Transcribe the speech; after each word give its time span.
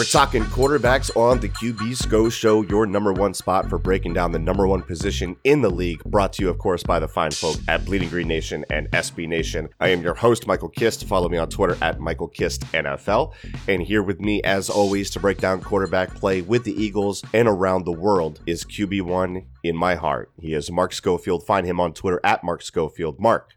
We're 0.00 0.04
talking 0.04 0.44
quarterbacks 0.44 1.14
on 1.14 1.40
the 1.40 1.50
QB 1.50 1.94
Scho 1.94 2.30
show, 2.30 2.62
your 2.62 2.86
number 2.86 3.12
one 3.12 3.34
spot 3.34 3.68
for 3.68 3.76
breaking 3.76 4.14
down 4.14 4.32
the 4.32 4.38
number 4.38 4.66
one 4.66 4.80
position 4.80 5.36
in 5.44 5.60
the 5.60 5.68
league. 5.68 6.02
Brought 6.04 6.32
to 6.32 6.42
you, 6.42 6.48
of 6.48 6.56
course, 6.56 6.82
by 6.82 6.98
the 6.98 7.06
fine 7.06 7.32
folk 7.32 7.58
at 7.68 7.84
Bleeding 7.84 8.08
Green 8.08 8.26
Nation 8.26 8.64
and 8.70 8.90
SB 8.92 9.28
Nation. 9.28 9.68
I 9.78 9.88
am 9.88 10.00
your 10.00 10.14
host, 10.14 10.46
Michael 10.46 10.70
Kist. 10.70 11.04
Follow 11.04 11.28
me 11.28 11.36
on 11.36 11.50
Twitter 11.50 11.76
at 11.82 12.00
Michael 12.00 12.28
Kist 12.28 12.62
NFL. 12.72 13.34
And 13.68 13.82
here 13.82 14.02
with 14.02 14.22
me, 14.22 14.42
as 14.42 14.70
always, 14.70 15.10
to 15.10 15.20
break 15.20 15.36
down 15.36 15.60
quarterback 15.60 16.14
play 16.14 16.40
with 16.40 16.64
the 16.64 16.82
Eagles 16.82 17.22
and 17.34 17.46
around 17.46 17.84
the 17.84 17.92
world 17.92 18.40
is 18.46 18.64
QB1 18.64 19.44
in 19.62 19.76
my 19.76 19.96
heart. 19.96 20.32
He 20.40 20.54
is 20.54 20.70
Mark 20.70 20.94
Schofield. 20.94 21.44
Find 21.44 21.66
him 21.66 21.78
on 21.78 21.92
Twitter 21.92 22.22
at 22.24 22.42
Mark 22.42 22.62
Schofield. 22.62 23.20
Mark, 23.20 23.50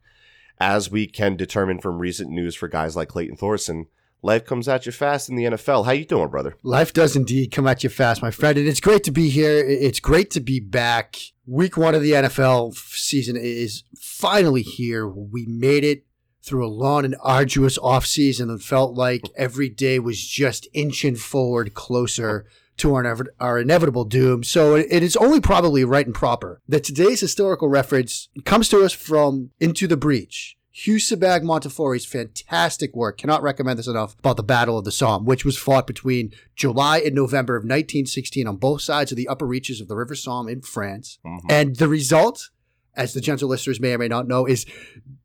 as 0.59 0.91
we 0.91 1.07
can 1.07 1.37
determine 1.37 1.79
from 1.79 1.99
recent 1.99 2.29
news 2.29 2.53
for 2.53 2.67
guys 2.67 2.97
like 2.97 3.07
Clayton 3.07 3.37
Thorson, 3.37 3.87
life 4.23 4.45
comes 4.45 4.67
at 4.67 4.85
you 4.85 4.91
fast 4.91 5.29
in 5.29 5.35
the 5.35 5.43
NFL. 5.43 5.85
How 5.85 5.91
you 5.91 6.05
doing, 6.05 6.29
brother? 6.29 6.55
Life 6.63 6.93
does 6.93 7.15
indeed 7.15 7.51
come 7.51 7.67
at 7.67 7.83
you 7.83 7.89
fast, 7.89 8.21
my 8.21 8.31
friend, 8.31 8.57
and 8.57 8.67
it's 8.67 8.79
great 8.79 9.03
to 9.03 9.11
be 9.11 9.29
here. 9.29 9.57
It's 9.57 9.99
great 9.99 10.31
to 10.31 10.39
be 10.39 10.59
back. 10.59 11.17
Week 11.45 11.77
one 11.77 11.93
of 11.93 12.01
the 12.01 12.13
NFL 12.13 12.73
season 12.75 13.35
is 13.35 13.83
finally 13.99 14.61
here. 14.61 15.07
We 15.07 15.45
made 15.45 15.83
it 15.83 16.05
through 16.41 16.65
a 16.65 16.67
long 16.67 17.05
and 17.05 17.15
arduous 17.21 17.77
offseason 17.77 18.49
and 18.49 18.61
felt 18.61 18.95
like 18.95 19.21
every 19.35 19.69
day 19.69 19.99
was 19.99 20.25
just 20.25 20.67
inching 20.73 21.15
forward 21.15 21.73
closer 21.73 22.45
to 22.75 22.93
our, 22.95 23.17
our 23.39 23.59
inevitable 23.59 24.03
doom. 24.03 24.43
So 24.43 24.75
it 24.75 25.03
is 25.03 25.15
only 25.17 25.39
probably 25.39 25.85
right 25.85 26.05
and 26.05 26.15
proper 26.15 26.61
that 26.67 26.83
today's 26.83 27.19
historical 27.19 27.69
reference 27.69 28.29
comes 28.45 28.67
to 28.69 28.83
us 28.83 28.93
from 28.93 29.51
Into 29.59 29.87
the 29.87 29.97
Breach 29.97 30.57
Hugh 30.75 30.97
Montefiore's 31.43 32.03
fantastic 32.03 32.95
work. 32.95 33.19
Cannot 33.19 33.43
recommend 33.43 33.77
this 33.77 33.87
enough 33.87 34.17
about 34.17 34.37
the 34.37 34.43
Battle 34.43 34.77
of 34.77 34.85
the 34.85 34.91
Somme, 34.91 35.23
which 35.23 35.45
was 35.45 35.55
fought 35.55 35.85
between 35.85 36.31
July 36.55 36.97
and 36.97 37.13
November 37.13 37.55
of 37.55 37.61
1916 37.61 38.47
on 38.47 38.57
both 38.57 38.81
sides 38.81 39.11
of 39.11 39.15
the 39.15 39.27
upper 39.27 39.45
reaches 39.45 39.79
of 39.79 39.87
the 39.87 39.95
River 39.95 40.15
Somme 40.15 40.49
in 40.49 40.61
France. 40.61 41.19
Mm-hmm. 41.23 41.47
And 41.47 41.75
the 41.75 41.87
result, 41.87 42.49
as 42.95 43.13
the 43.13 43.21
gentle 43.21 43.49
listeners 43.49 43.79
may 43.79 43.93
or 43.93 43.99
may 43.99 44.07
not 44.07 44.27
know, 44.27 44.47
is 44.47 44.65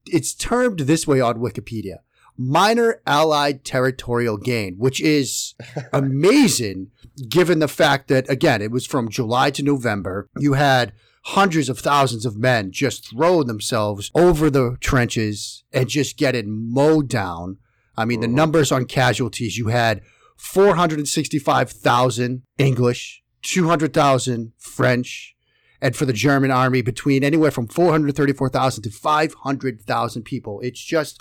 it's 0.07 0.35
termed 0.35 0.81
this 0.81 1.07
way 1.07 1.21
on 1.23 1.37
Wikipedia 1.37 2.01
minor 2.39 3.03
Allied 3.05 3.65
territorial 3.65 4.37
gain, 4.37 4.77
which 4.79 5.01
is 5.01 5.55
amazing 5.93 6.91
given 7.29 7.59
the 7.59 7.69
fact 7.69 8.09
that, 8.09 8.31
again, 8.31 8.63
it 8.63 8.71
was 8.71 8.87
from 8.87 9.09
July 9.09 9.51
to 9.51 9.63
November. 9.63 10.29
You 10.39 10.53
had 10.53 10.93
hundreds 11.33 11.69
of 11.69 11.79
thousands 11.79 12.25
of 12.25 12.39
men 12.39 12.73
just 12.73 13.11
throw 13.11 13.43
themselves 13.43 14.11
over 14.15 14.49
the 14.49 14.79
trenches 14.81 15.63
and 15.75 15.87
just 15.87 16.17
get 16.17 16.35
it 16.35 16.47
mowed 16.47 17.07
down. 17.07 17.59
I 17.99 18.07
mean, 18.07 18.21
the 18.21 18.27
uh-huh. 18.27 18.37
numbers 18.37 18.73
on 18.73 18.87
casualties 18.87 19.59
you 19.59 19.69
had 19.69 20.01
465,000 20.39 22.43
English, 22.57 23.23
200,000 23.43 24.53
French, 24.57 25.37
and 25.83 25.95
for 25.95 26.07
the 26.07 26.15
German 26.15 26.51
army, 26.51 26.81
between 26.81 27.23
anywhere 27.23 27.51
from 27.51 27.67
434,000 27.67 28.85
to 28.85 28.91
500,000 28.91 30.23
people. 30.23 30.61
It's 30.61 30.83
just 30.83 31.21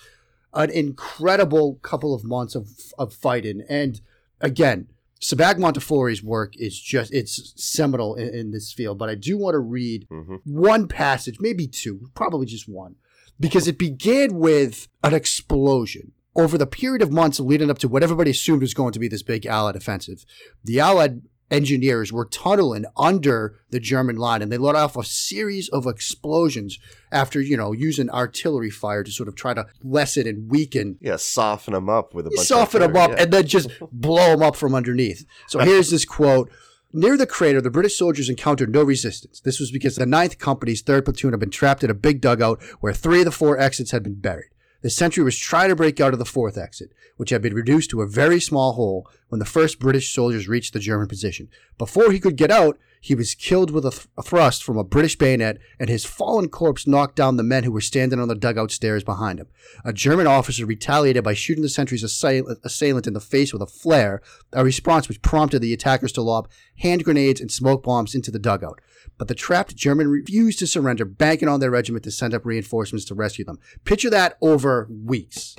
an 0.53 0.69
incredible 0.69 1.79
couple 1.81 2.13
of 2.13 2.23
months 2.23 2.55
of, 2.55 2.69
of 2.97 3.13
fighting. 3.13 3.61
And 3.67 3.99
again, 4.39 4.87
Sebag 5.21 5.57
Montefiore's 5.57 6.23
work 6.23 6.55
is 6.57 6.79
just 6.79 7.13
it's 7.13 7.53
seminal 7.55 8.15
in, 8.15 8.33
in, 8.33 8.51
this 8.51 8.71
field, 8.71 8.97
but 8.97 9.09
I 9.09 9.15
do 9.15 9.37
want 9.37 9.55
to 9.55 9.59
read 9.59 10.07
mm-hmm. 10.09 10.35
one 10.45 10.87
passage, 10.87 11.37
maybe 11.39 11.67
two, 11.67 12.09
probably 12.13 12.45
just 12.45 12.69
one, 12.69 12.95
because 13.39 13.67
it 13.67 13.79
began 13.79 14.35
with 14.35 14.87
an 15.03 15.13
explosion 15.13 16.11
over 16.35 16.57
the 16.57 16.67
period 16.67 17.01
of 17.01 17.11
months 17.11 17.39
leading 17.39 17.69
up 17.69 17.79
to 17.79 17.87
what 17.87 18.03
everybody 18.03 18.31
assumed 18.31 18.61
was 18.61 18.75
going 18.75 18.93
to 18.93 18.99
be 18.99 19.07
this 19.07 19.23
big 19.23 19.45
Allied 19.45 19.75
offensive. 19.75 20.23
The 20.63 20.79
Allied 20.79 21.21
engineers 21.49 22.11
were 22.11 22.25
tunneling 22.25 22.85
under 22.97 23.55
the 23.69 23.79
German 23.79 24.17
line 24.17 24.41
and 24.41 24.51
they 24.51 24.57
let 24.57 24.75
off 24.75 24.97
a 24.97 25.03
series 25.03 25.69
of 25.69 25.87
explosions 25.87 26.77
after, 27.11 27.39
you 27.41 27.55
know, 27.55 27.71
using 27.71 28.09
artillery 28.09 28.69
fire 28.69 29.03
to 29.03 29.11
sort 29.11 29.29
of 29.29 29.35
try 29.35 29.53
to 29.53 29.65
lessen 29.81 30.27
and 30.27 30.49
weaken. 30.49 30.97
Yeah, 30.99 31.15
soften 31.15 31.73
them 31.73 31.89
up 31.89 32.13
with 32.13 32.27
a 32.27 32.31
bunch 32.31 32.47
Soften 32.47 32.81
them 32.81 32.95
up 32.95 33.11
yeah. 33.11 33.23
and 33.23 33.33
then 33.33 33.47
just 33.47 33.69
blow 33.91 34.31
them 34.31 34.43
up 34.43 34.55
from 34.55 34.75
underneath. 34.75 35.25
So 35.47 35.59
here's 35.59 35.89
this 35.89 36.05
quote. 36.05 36.51
Near 36.93 37.17
the 37.17 37.27
crater, 37.27 37.61
the 37.61 37.69
British 37.69 37.97
soldiers 37.97 38.29
encountered 38.29 38.73
no 38.73 38.81
resistance. 38.81 39.41
This 39.41 39.59
was 39.59 39.71
because 39.71 39.97
the 39.97 40.05
9th 40.05 40.39
Company's 40.39 40.81
3rd 40.81 41.05
Platoon 41.05 41.33
had 41.33 41.39
been 41.39 41.49
trapped 41.49 41.83
in 41.83 41.89
a 41.89 41.93
big 41.93 42.21
dugout 42.21 42.61
where 42.79 42.93
three 42.93 43.19
of 43.19 43.25
the 43.25 43.31
four 43.31 43.59
exits 43.59 43.91
had 43.91 44.03
been 44.03 44.15
buried. 44.15 44.49
The 44.87 44.91
sentry 44.91 45.21
was 45.21 45.37
trying 45.37 45.67
to 45.67 45.75
break 45.75 45.99
out 45.99 46.13
of 46.13 46.19
the 46.19 46.23
fourth 46.23 46.57
exit, 46.57 46.93
which 47.17 47.31
had 47.31 47.41
been 47.41 47.53
reduced 47.53 47.89
to 47.89 48.01
a 48.01 48.07
very 48.07 48.39
small 48.39 48.71
hole 48.71 49.05
when 49.27 49.39
the 49.39 49.43
first 49.43 49.79
British 49.79 50.13
soldiers 50.13 50.47
reached 50.47 50.71
the 50.71 50.79
German 50.79 51.09
position. 51.09 51.49
Before 51.77 52.09
he 52.09 52.21
could 52.21 52.37
get 52.37 52.51
out, 52.51 52.79
he 53.01 53.15
was 53.15 53.35
killed 53.35 53.71
with 53.71 53.85
a, 53.85 53.91
th- 53.91 54.07
a, 54.17 54.23
thrust 54.23 54.63
from 54.63 54.77
a 54.77 54.83
British 54.83 55.17
bayonet, 55.17 55.57
and 55.79 55.89
his 55.89 56.05
fallen 56.05 56.49
corpse 56.49 56.87
knocked 56.87 57.15
down 57.15 57.37
the 57.37 57.43
men 57.43 57.63
who 57.63 57.71
were 57.71 57.81
standing 57.81 58.19
on 58.19 58.27
the 58.27 58.35
dugout 58.35 58.71
stairs 58.71 59.03
behind 59.03 59.39
him. 59.39 59.47
A 59.83 59.93
German 59.93 60.27
officer 60.27 60.65
retaliated 60.65 61.23
by 61.23 61.33
shooting 61.33 61.63
the 61.63 61.69
sentry's 61.69 62.03
assail- 62.03 62.55
assailant 62.63 63.07
in 63.07 63.13
the 63.13 63.19
face 63.19 63.53
with 63.53 63.61
a 63.61 63.67
flare, 63.67 64.21
a 64.53 64.63
response 64.63 65.07
which 65.07 65.21
prompted 65.21 65.59
the 65.59 65.73
attackers 65.73 66.11
to 66.13 66.21
lob 66.21 66.49
hand 66.77 67.03
grenades 67.03 67.41
and 67.41 67.51
smoke 67.51 67.83
bombs 67.83 68.15
into 68.15 68.31
the 68.31 68.39
dugout 68.39 68.81
but 69.17 69.27
the 69.27 69.35
trapped 69.35 69.75
German 69.75 70.07
refused 70.09 70.59
to 70.59 70.67
surrender, 70.67 71.05
banking 71.05 71.47
on 71.47 71.59
their 71.59 71.71
regiment 71.71 72.03
to 72.03 72.11
send 72.11 72.33
up 72.33 72.45
reinforcements 72.45 73.05
to 73.05 73.15
rescue 73.15 73.45
them. 73.45 73.59
Picture 73.83 74.09
that 74.09 74.37
over 74.41 74.87
weeks. 74.91 75.55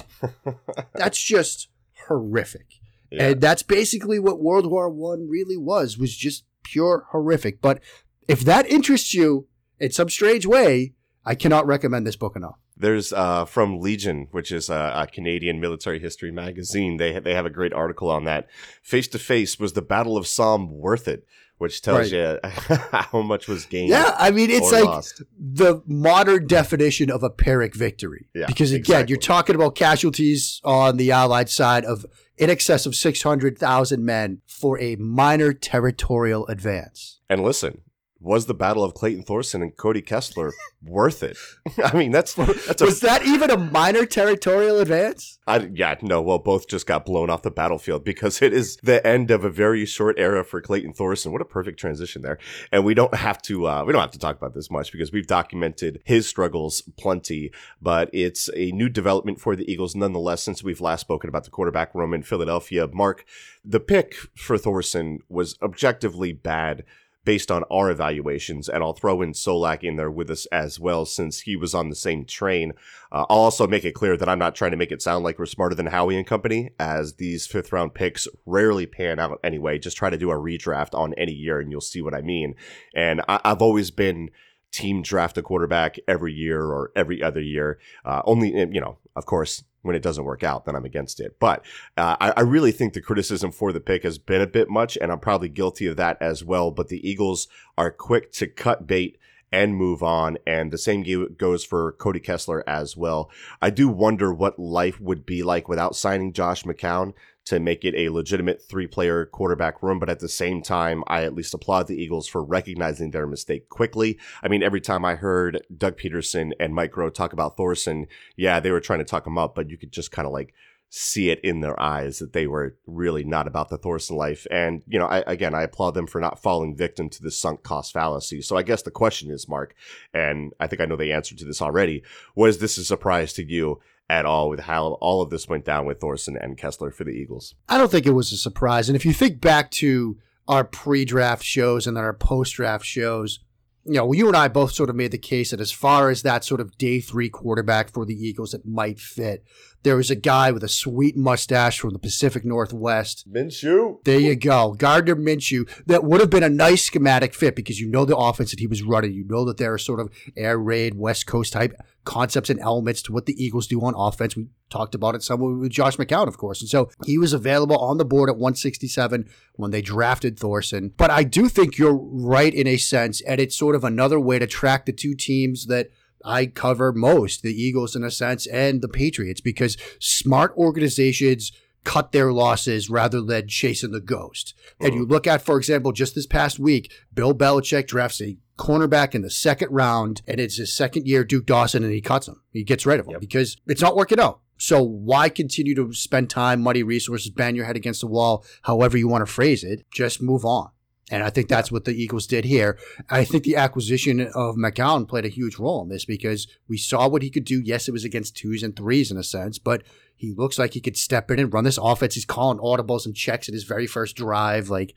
that's 0.94 1.22
just 1.22 1.69
horrific. 2.06 2.75
Yeah. 3.10 3.28
And 3.28 3.41
that's 3.41 3.62
basically 3.62 4.19
what 4.19 4.41
World 4.41 4.70
War 4.70 4.91
One 4.91 5.28
really 5.28 5.56
was, 5.56 5.99
was 5.99 6.16
just 6.16 6.44
pure 6.71 7.06
horrific. 7.11 7.61
But 7.61 7.81
if 8.27 8.41
that 8.41 8.67
interests 8.67 9.15
you 9.15 9.47
in 9.79 9.91
some 9.93 10.09
strange 10.09 10.47
way, 10.47 10.95
I 11.25 11.34
cannot 11.34 11.67
recommend 11.67 12.06
this 12.06 12.17
book 12.17 12.37
enough. 12.37 12.59
There's 12.77 13.12
uh, 13.12 13.45
from 13.45 13.81
Legion, 13.81 14.29
which 14.31 14.53
is 14.53 14.71
a, 14.71 14.93
a, 14.95 15.06
Canadian 15.06 15.61
military 15.61 15.99
history 15.99 16.31
magazine. 16.31 16.97
They 16.97 17.19
they 17.19 17.34
have 17.34 17.47
a 17.47 17.51
great 17.51 17.73
article 17.73 18.09
on 18.09 18.25
that. 18.25 18.49
Face 18.83 19.09
to 19.09 19.19
face 19.19 19.59
was 19.59 19.73
the 19.73 19.83
Battle 19.83 20.17
of 20.17 20.29
Somme 20.29 20.71
worth 20.71 21.09
it? 21.09 21.27
Which 21.58 21.82
tells 21.82 22.12
right. 22.12 22.38
you 22.44 22.50
how 22.92 23.22
much 23.22 23.48
was 23.48 23.66
gained. 23.66 23.91
Yeah, 23.91 24.14
I 24.19 24.30
mean 24.30 24.50
it's 24.50 24.72
like 24.72 24.84
lost. 24.84 25.22
the 25.38 25.82
modern 25.86 26.46
definition 26.46 27.10
of 27.10 27.22
a 27.22 27.30
Pyrrhic 27.30 27.74
victory. 27.74 28.28
Yeah, 28.34 28.46
because 28.46 28.70
again, 28.70 28.80
exactly. 28.80 29.12
you're 29.12 29.20
talking 29.20 29.54
about 29.54 29.74
casualties 29.74 30.60
on 30.64 30.96
the 30.96 31.12
Allied 31.12 31.50
side 31.50 31.84
of 31.84 32.06
in 32.36 32.50
excess 32.50 32.86
of 32.86 32.94
six 32.94 33.22
hundred 33.22 33.58
thousand 33.58 34.04
men 34.04 34.41
for 34.46 34.80
a 34.80 34.96
minor 34.96 35.52
territorial 35.52 36.46
advance. 36.46 37.20
And 37.28 37.42
listen, 37.42 37.82
was 38.21 38.47
the 38.47 38.55
battle 38.55 38.83
of 38.83 38.95
Clayton 38.95 39.23
Thorson 39.23 39.62
and 39.62 39.77
Cody 39.77 40.03
Kessler 40.03 40.53
worth 40.83 41.23
it? 41.23 41.37
I 41.84 41.97
mean, 41.97 42.11
that's 42.11 42.34
that's 42.34 42.83
a, 42.83 42.84
was 42.84 43.01
that 43.01 43.25
even 43.25 43.51
a 43.51 43.56
minor 43.56 44.06
territorial 44.06 44.81
advance? 44.81 45.39
I, 45.47 45.71
yeah, 45.73 45.97
no. 46.03 46.21
Well, 46.21 46.39
both 46.39 46.69
just 46.69 46.87
got 46.87 47.06
blown 47.06 47.31
off 47.31 47.43
the 47.43 47.51
battlefield 47.51 48.05
because 48.05 48.43
it 48.43 48.53
is 48.53 48.77
the 48.83 49.05
end 49.06 49.31
of 49.31 49.45
a 49.45 49.51
very 49.51 49.87
short 49.87 50.19
era 50.19 50.45
for 50.45 50.61
Clayton 50.61 50.95
Thorson. 50.95 51.33
What 51.33 51.43
a 51.43 51.47
perfect 51.47 51.79
transition 51.79 52.23
there. 52.23 52.39
And 52.73 52.84
we 52.84 52.95
don't 52.95 53.15
have 53.15 53.41
to 53.43 53.69
uh, 53.69 53.84
we 53.84 53.93
don't 53.93 54.03
have 54.03 54.11
to 54.12 54.19
talk 54.19 54.37
about 54.37 54.55
this 54.55 54.71
much 54.71 54.91
because 54.91 55.12
we've 55.12 55.27
documented 55.27 56.00
his 56.05 56.29
struggles 56.29 56.83
plenty. 56.99 57.53
But 57.81 58.11
it's 58.12 58.50
a 58.56 58.73
new 58.73 58.89
development 58.89 59.41
for 59.41 59.55
the 59.55 59.71
Eagles 59.71 59.95
nonetheless 59.95 60.43
since 60.43 60.62
we've 60.62 60.81
last 60.81 61.03
spoken 61.03 61.29
about 61.29 61.45
the 61.45 61.50
quarterback 61.50 61.95
room 61.95 62.12
in 62.12 62.23
Philadelphia. 62.23 62.89
Mark, 62.93 63.25
the 63.65 63.81
pick 63.81 64.15
for 64.35 64.59
Thorson 64.59 65.21
was 65.29 65.56
objectively 65.62 66.33
bad 66.33 66.85
based 67.28 67.50
on 67.50 67.62
our 67.71 67.91
evaluations. 67.91 68.71
And 68.71 68.83
I'll 68.83 68.94
throw 68.94 69.21
in 69.21 69.34
Solak 69.34 69.84
in 69.84 69.97
there 69.97 70.11
with 70.11 70.31
us 70.31 70.47
as 70.47 70.81
well, 70.81 71.05
since 71.05 71.41
he 71.41 71.56
was 71.56 71.75
on 71.75 71.91
the 71.91 71.94
same 71.94 72.25
train. 72.25 72.72
Uh, 73.12 73.26
I'll 73.29 73.41
also 73.41 73.67
make 73.67 73.85
it 73.85 73.93
clear 73.93 74.17
that 74.17 74.31
I'm 74.31 74.38
not 74.38 74.55
trying 74.55 74.70
to 74.70 74.79
make 74.79 74.91
it 74.91 75.02
sound 75.02 75.25
like 75.25 75.38
we're 75.38 75.44
smarter 75.44 75.75
than 75.75 75.88
Howie 75.88 76.17
and 76.17 76.26
company, 76.26 76.70
as 76.79 77.17
these 77.17 77.47
fifth 77.47 77.70
round 77.70 77.93
picks 77.93 78.29
rarely 78.47 78.87
pan 78.87 79.19
out 79.19 79.41
anyway. 79.44 79.79
Just 79.79 79.99
try 79.99 80.08
to 80.08 80.17
do 80.17 80.31
a 80.31 80.37
redraft 80.37 80.94
on 80.94 81.12
any 81.19 81.35
year 81.35 81.61
and 81.61 81.70
you'll 81.70 81.82
see 81.82 82.00
what 82.00 82.14
I 82.14 82.23
mean. 82.23 82.55
And 82.94 83.20
I- 83.29 83.43
I've 83.44 83.61
always 83.61 83.91
been 83.91 84.31
team 84.73 85.03
draft 85.03 85.38
a 85.38 85.43
quarterback 85.43 85.97
every 86.06 86.32
year 86.32 86.62
or 86.62 86.93
every 86.94 87.23
other 87.23 87.41
year. 87.41 87.79
Uh, 88.05 88.23
only, 88.25 88.50
you 88.50 88.81
know, 88.81 88.99
of 89.17 89.26
course, 89.26 89.65
when 89.82 89.97
it 89.97 90.03
doesn't 90.03 90.25
work 90.25 90.43
out, 90.43 90.65
then 90.65 90.76
I'm 90.76 90.85
against 90.85 91.20
it. 91.20 91.37
But 91.38 91.65
uh, 91.97 92.17
I, 92.20 92.31
I, 92.37 92.41
really 92.41 92.73
think 92.73 92.93
the 92.93 93.00
criticism 93.00 93.53
for 93.53 93.73
the 93.73 93.81
pick 93.81 94.03
has 94.03 94.19
been 94.19 94.41
a 94.41 94.47
bit 94.47 94.69
much, 94.69 94.99
and 95.00 95.11
I'm 95.11 95.20
probably 95.20 95.49
guilty 95.49 95.87
of 95.87 95.97
that 95.97 96.20
as 96.20 96.44
well. 96.44 96.70
But 96.70 96.88
the 96.88 97.09
Eagles 97.09 97.49
are 97.76 97.91
quick 97.91 98.32
to 98.32 98.47
cut 98.47 98.87
bait 98.87 99.19
and 99.50 99.76
move 99.76 100.03
on. 100.03 100.38
And 100.47 100.71
the 100.71 100.79
same 100.79 101.05
goes 101.37 101.64
for 101.64 101.93
Cody 101.93 102.21
Kessler 102.21 102.69
as 102.69 102.97
well. 102.97 103.31
I 103.62 103.71
do 103.71 103.88
wonder 103.88 104.32
what 104.32 104.59
life 104.59 105.00
would 105.00 105.25
be 105.25 105.43
like 105.43 105.69
without 105.69 105.97
signing 105.97 106.32
Josh 106.32 106.64
McCown 106.64 107.14
to 107.49 107.59
make 107.59 107.83
it 107.83 107.95
a 107.95 108.11
legitimate 108.11 108.62
three 108.62 108.87
player 108.87 109.25
quarterback 109.25 109.83
room. 109.83 109.99
But 109.99 110.11
at 110.11 110.21
the 110.21 110.29
same 110.29 110.61
time, 110.61 111.03
I 111.06 111.25
at 111.25 111.35
least 111.35 111.55
applaud 111.55 111.87
the 111.87 112.00
Eagles 112.00 112.29
for 112.29 112.45
recognizing 112.45 113.11
their 113.11 113.27
mistake 113.27 113.71
quickly. 113.71 114.19
I 114.43 114.49
mean, 114.49 114.62
every 114.62 114.83
time 114.83 115.05
I 115.05 115.15
heard 115.15 115.62
Doug 115.75 115.97
Pederson 115.97 116.53
and 116.61 116.75
Mike 116.75 116.93
Groh 116.93 117.12
talk 117.12 117.33
about 117.33 117.56
Thorson, 117.56 118.06
yeah, 118.37 118.61
they 118.61 118.71
were 118.71 118.81
trying 118.81 118.99
to 118.99 119.05
talk 119.05 119.27
him 119.27 119.39
up, 119.39 119.55
but 119.55 119.71
you 119.71 119.79
could 119.79 119.93
just 119.93 120.12
kind 120.12 120.27
of 120.27 120.33
like 120.33 120.53
see 120.91 121.31
it 121.31 121.41
in 121.41 121.61
their 121.61 121.79
eyes 121.81 122.19
that 122.19 122.33
they 122.33 122.47
were 122.47 122.77
really 122.87 123.25
not 123.25 123.47
about 123.47 123.71
the 123.71 123.79
Thorson 123.79 124.17
life. 124.17 124.47
And, 124.50 124.83
you 124.87 124.99
know, 124.99 125.06
I, 125.06 125.19
again, 125.27 125.55
I 125.55 125.62
applaud 125.62 125.93
them 125.93 126.06
for 126.06 126.21
not 126.21 126.43
falling 126.43 126.77
victim 126.77 127.09
to 127.11 127.23
the 127.23 127.31
sunk 127.31 127.62
cost 127.62 127.93
fallacy. 127.93 128.43
So 128.43 128.56
I 128.56 128.62
guess 128.62 128.83
the 128.83 128.91
question 128.91 129.31
is, 129.31 129.49
Mark, 129.49 129.75
and 130.12 130.53
I 130.61 130.67
think 130.67 130.81
I 130.81 130.87
know 130.87 130.97
the 130.97 131.12
answer 131.12 131.35
to 131.35 131.45
this 131.45 131.62
already, 131.62 132.03
was 132.35 132.59
this 132.59 132.79
a 132.79 132.85
surprise 132.85 133.33
to 133.35 133.45
you 133.45 133.81
at 134.10 134.25
all 134.25 134.49
with 134.49 134.60
how 134.60 134.93
all 135.00 135.22
of 135.22 135.31
this 135.31 135.49
went 135.49 135.64
down 135.64 135.87
with 135.87 136.00
Thorson 136.00 136.37
and 136.37 136.56
Kessler 136.56 136.90
for 136.90 137.05
the 137.05 137.10
Eagles? 137.10 137.55
I 137.69 137.78
don't 137.78 137.90
think 137.90 138.06
it 138.06 138.12
was 138.12 138.32
a 138.32 138.37
surprise. 138.37 138.88
And 138.88 138.96
if 138.96 139.05
you 139.05 139.12
think 139.12 139.40
back 139.40 139.70
to 139.72 140.19
our 140.46 140.64
pre-draft 140.64 141.44
shows 141.44 141.87
and 141.87 141.96
then 141.96 142.05
our 142.05 142.14
post-draft 142.14 142.84
shows, 142.84 143.40
you 143.84 143.94
know, 143.94 144.12
you 144.12 144.28
and 144.28 144.37
I 144.37 144.49
both 144.49 144.72
sort 144.72 144.90
of 144.90 144.96
made 144.96 145.12
the 145.12 145.19
case 145.19 145.50
that 145.50 145.60
as 145.60 145.72
far 145.72 146.10
as 146.10 146.22
that 146.22 146.44
sort 146.44 146.60
of 146.60 146.76
day 146.78 147.00
three 147.00 147.28
quarterback 147.28 147.90
for 147.90 148.05
the 148.05 148.14
Eagles 148.14 148.52
that 148.52 148.66
might 148.66 148.99
fit, 148.99 149.44
there 149.82 149.96
was 149.96 150.10
a 150.10 150.16
guy 150.16 150.50
with 150.50 150.64
a 150.64 150.69
sweet 150.69 151.16
mustache 151.16 151.78
from 151.78 151.90
the 151.90 151.98
Pacific 151.98 152.44
Northwest. 152.44 153.30
Minshew. 153.30 154.02
There 154.04 154.20
you 154.20 154.34
go. 154.34 154.75
Gardner 154.75 155.16
Minshew. 155.16 155.69
That 155.86 156.04
would 156.04 156.20
have 156.20 156.30
been 156.30 156.42
a 156.42 156.48
nice 156.48 156.84
schematic 156.84 157.34
fit 157.34 157.54
because 157.54 157.80
you 157.80 157.88
know 157.88 158.04
the 158.04 158.16
offense 158.16 158.50
that 158.50 158.60
he 158.60 158.66
was 158.66 158.82
running. 158.82 159.12
You 159.12 159.25
know 159.25 159.44
that 159.44 159.56
there 159.56 159.72
are 159.72 159.78
sort 159.78 160.00
of 160.00 160.10
air 160.36 160.58
raid, 160.58 160.94
West 160.96 161.26
Coast 161.26 161.52
type 161.52 161.75
concepts 162.04 162.48
and 162.48 162.58
elements 162.60 163.02
to 163.02 163.12
what 163.12 163.26
the 163.26 163.42
Eagles 163.42 163.66
do 163.66 163.80
on 163.82 163.94
offense. 163.94 164.34
We 164.34 164.46
talked 164.70 164.94
about 164.94 165.14
it 165.14 165.22
some 165.22 165.60
with 165.60 165.70
Josh 165.70 165.96
McCown, 165.96 166.26
of 166.26 166.38
course. 166.38 166.60
And 166.62 166.69
so 166.70 166.90
he 167.04 167.19
was 167.19 167.34
available 167.34 167.76
on 167.76 167.98
the 167.98 168.04
board 168.04 168.30
at 168.30 168.36
167 168.36 169.28
when 169.56 169.70
they 169.70 169.82
drafted 169.82 170.38
Thorson. 170.38 170.92
But 170.96 171.10
I 171.10 171.22
do 171.22 171.48
think 171.48 171.76
you're 171.76 171.94
right 171.94 172.54
in 172.54 172.66
a 172.66 172.78
sense, 172.78 173.20
and 173.20 173.40
it's 173.40 173.56
sort 173.56 173.75
of 173.75 173.84
another 173.84 174.19
way 174.19 174.38
to 174.38 174.46
track 174.46 174.86
the 174.86 174.92
two 174.92 175.14
teams 175.14 175.66
that 175.66 175.90
I 176.25 176.47
cover 176.47 176.93
most, 176.93 177.43
the 177.43 177.55
Eagles 177.55 177.97
in 177.97 178.05
a 178.05 178.11
sense, 178.11 178.47
and 178.47 178.82
the 178.82 178.88
Patriots, 178.88 179.41
because 179.41 179.76
smart 180.00 180.53
organizations 180.56 181.53
cut 181.85 182.12
their 182.12 182.32
losses 182.32 182.91
rather 182.91 183.23
than 183.23 183.49
chasing 183.49 183.93
the 183.93 184.00
ghost. 184.00 184.55
And 184.81 184.94
you 184.94 185.06
mm. 185.06 185.11
look 185.11 185.26
at, 185.26 185.43
for 185.43 185.56
example, 185.56 185.93
just 185.93 186.15
this 186.15 186.26
past 186.26 186.59
week, 186.59 186.93
Bill 187.15 187.35
Belichick 187.35 187.87
drafts 187.87 188.20
a 188.20 188.37
cornerback 188.59 189.15
in 189.15 189.23
the 189.23 189.31
second 189.31 189.70
round, 189.70 190.20
and 190.26 190.41
it's 190.41 190.56
his 190.56 190.75
second 190.75 191.06
year, 191.06 191.25
Duke 191.25 191.47
Dawson, 191.47 191.85
and 191.85 191.93
he 191.93 192.00
cuts 192.00 192.29
him. 192.29 192.43
He 192.53 192.64
gets 192.64 192.85
rid 192.85 193.00
of 193.00 193.06
him 193.06 193.12
Yep. 193.12 193.21
because 193.21 193.56
it's 193.67 193.81
not 193.81 193.97
working 193.97 194.21
out. 194.21 194.41
So 194.59 194.82
why 194.82 195.29
continue 195.29 195.75
to 195.76 195.93
spend 195.93 196.29
time, 196.29 196.61
money, 196.61 196.82
resources, 196.82 197.31
bang 197.31 197.55
your 197.55 197.64
head 197.64 197.76
against 197.76 198.00
the 198.00 198.09
wall, 198.09 198.44
however 198.62 198.99
you 198.99 199.09
want 199.09 199.25
to 199.25 199.32
phrase 199.32 199.62
it? 199.62 199.87
Just 199.93 200.21
move 200.21 200.44
on. 200.44 200.71
And 201.10 201.22
I 201.22 201.31
think 201.31 201.49
that's 201.49 201.72
what 201.72 201.84
the 201.87 201.93
Eagles 201.94 202.26
did 202.26 202.44
here. 202.44 202.78
I 203.08 203.25
think 203.25 203.44
the 203.44 203.56
acquisition 203.56 204.20
of 204.34 204.56
McCown 204.56 205.08
played 205.08 205.25
a 205.25 205.28
huge 205.31 205.58
role 205.58 205.82
in 205.82 205.88
this 205.88 206.05
because 206.05 206.46
we 206.69 206.76
saw 206.76 207.08
what 207.08 207.22
he 207.22 207.31
could 207.31 207.44
do. 207.44 207.60
Yes, 207.64 207.88
it 207.88 207.93
was 207.93 208.05
against 208.05 208.37
twos 208.37 208.62
and 208.62 208.76
threes 208.76 209.10
in 209.10 209.16
a 209.16 209.22
sense, 209.25 209.58
but 209.58 209.82
he 210.14 210.32
looks 210.34 210.58
like 210.58 210.75
he 210.75 210.81
could 210.81 210.96
step 210.99 211.31
in 211.31 211.38
and 211.38 211.52
run 211.52 211.64
this 211.64 211.78
offense. 211.78 212.14
He's 212.14 212.25
calling 212.26 212.58
audibles 212.58 213.06
and 213.06 213.14
checks 213.16 213.49
at 213.49 213.55
his 213.55 213.64
very 213.64 213.87
first 213.87 214.16
drive. 214.16 214.69
Like, 214.69 214.94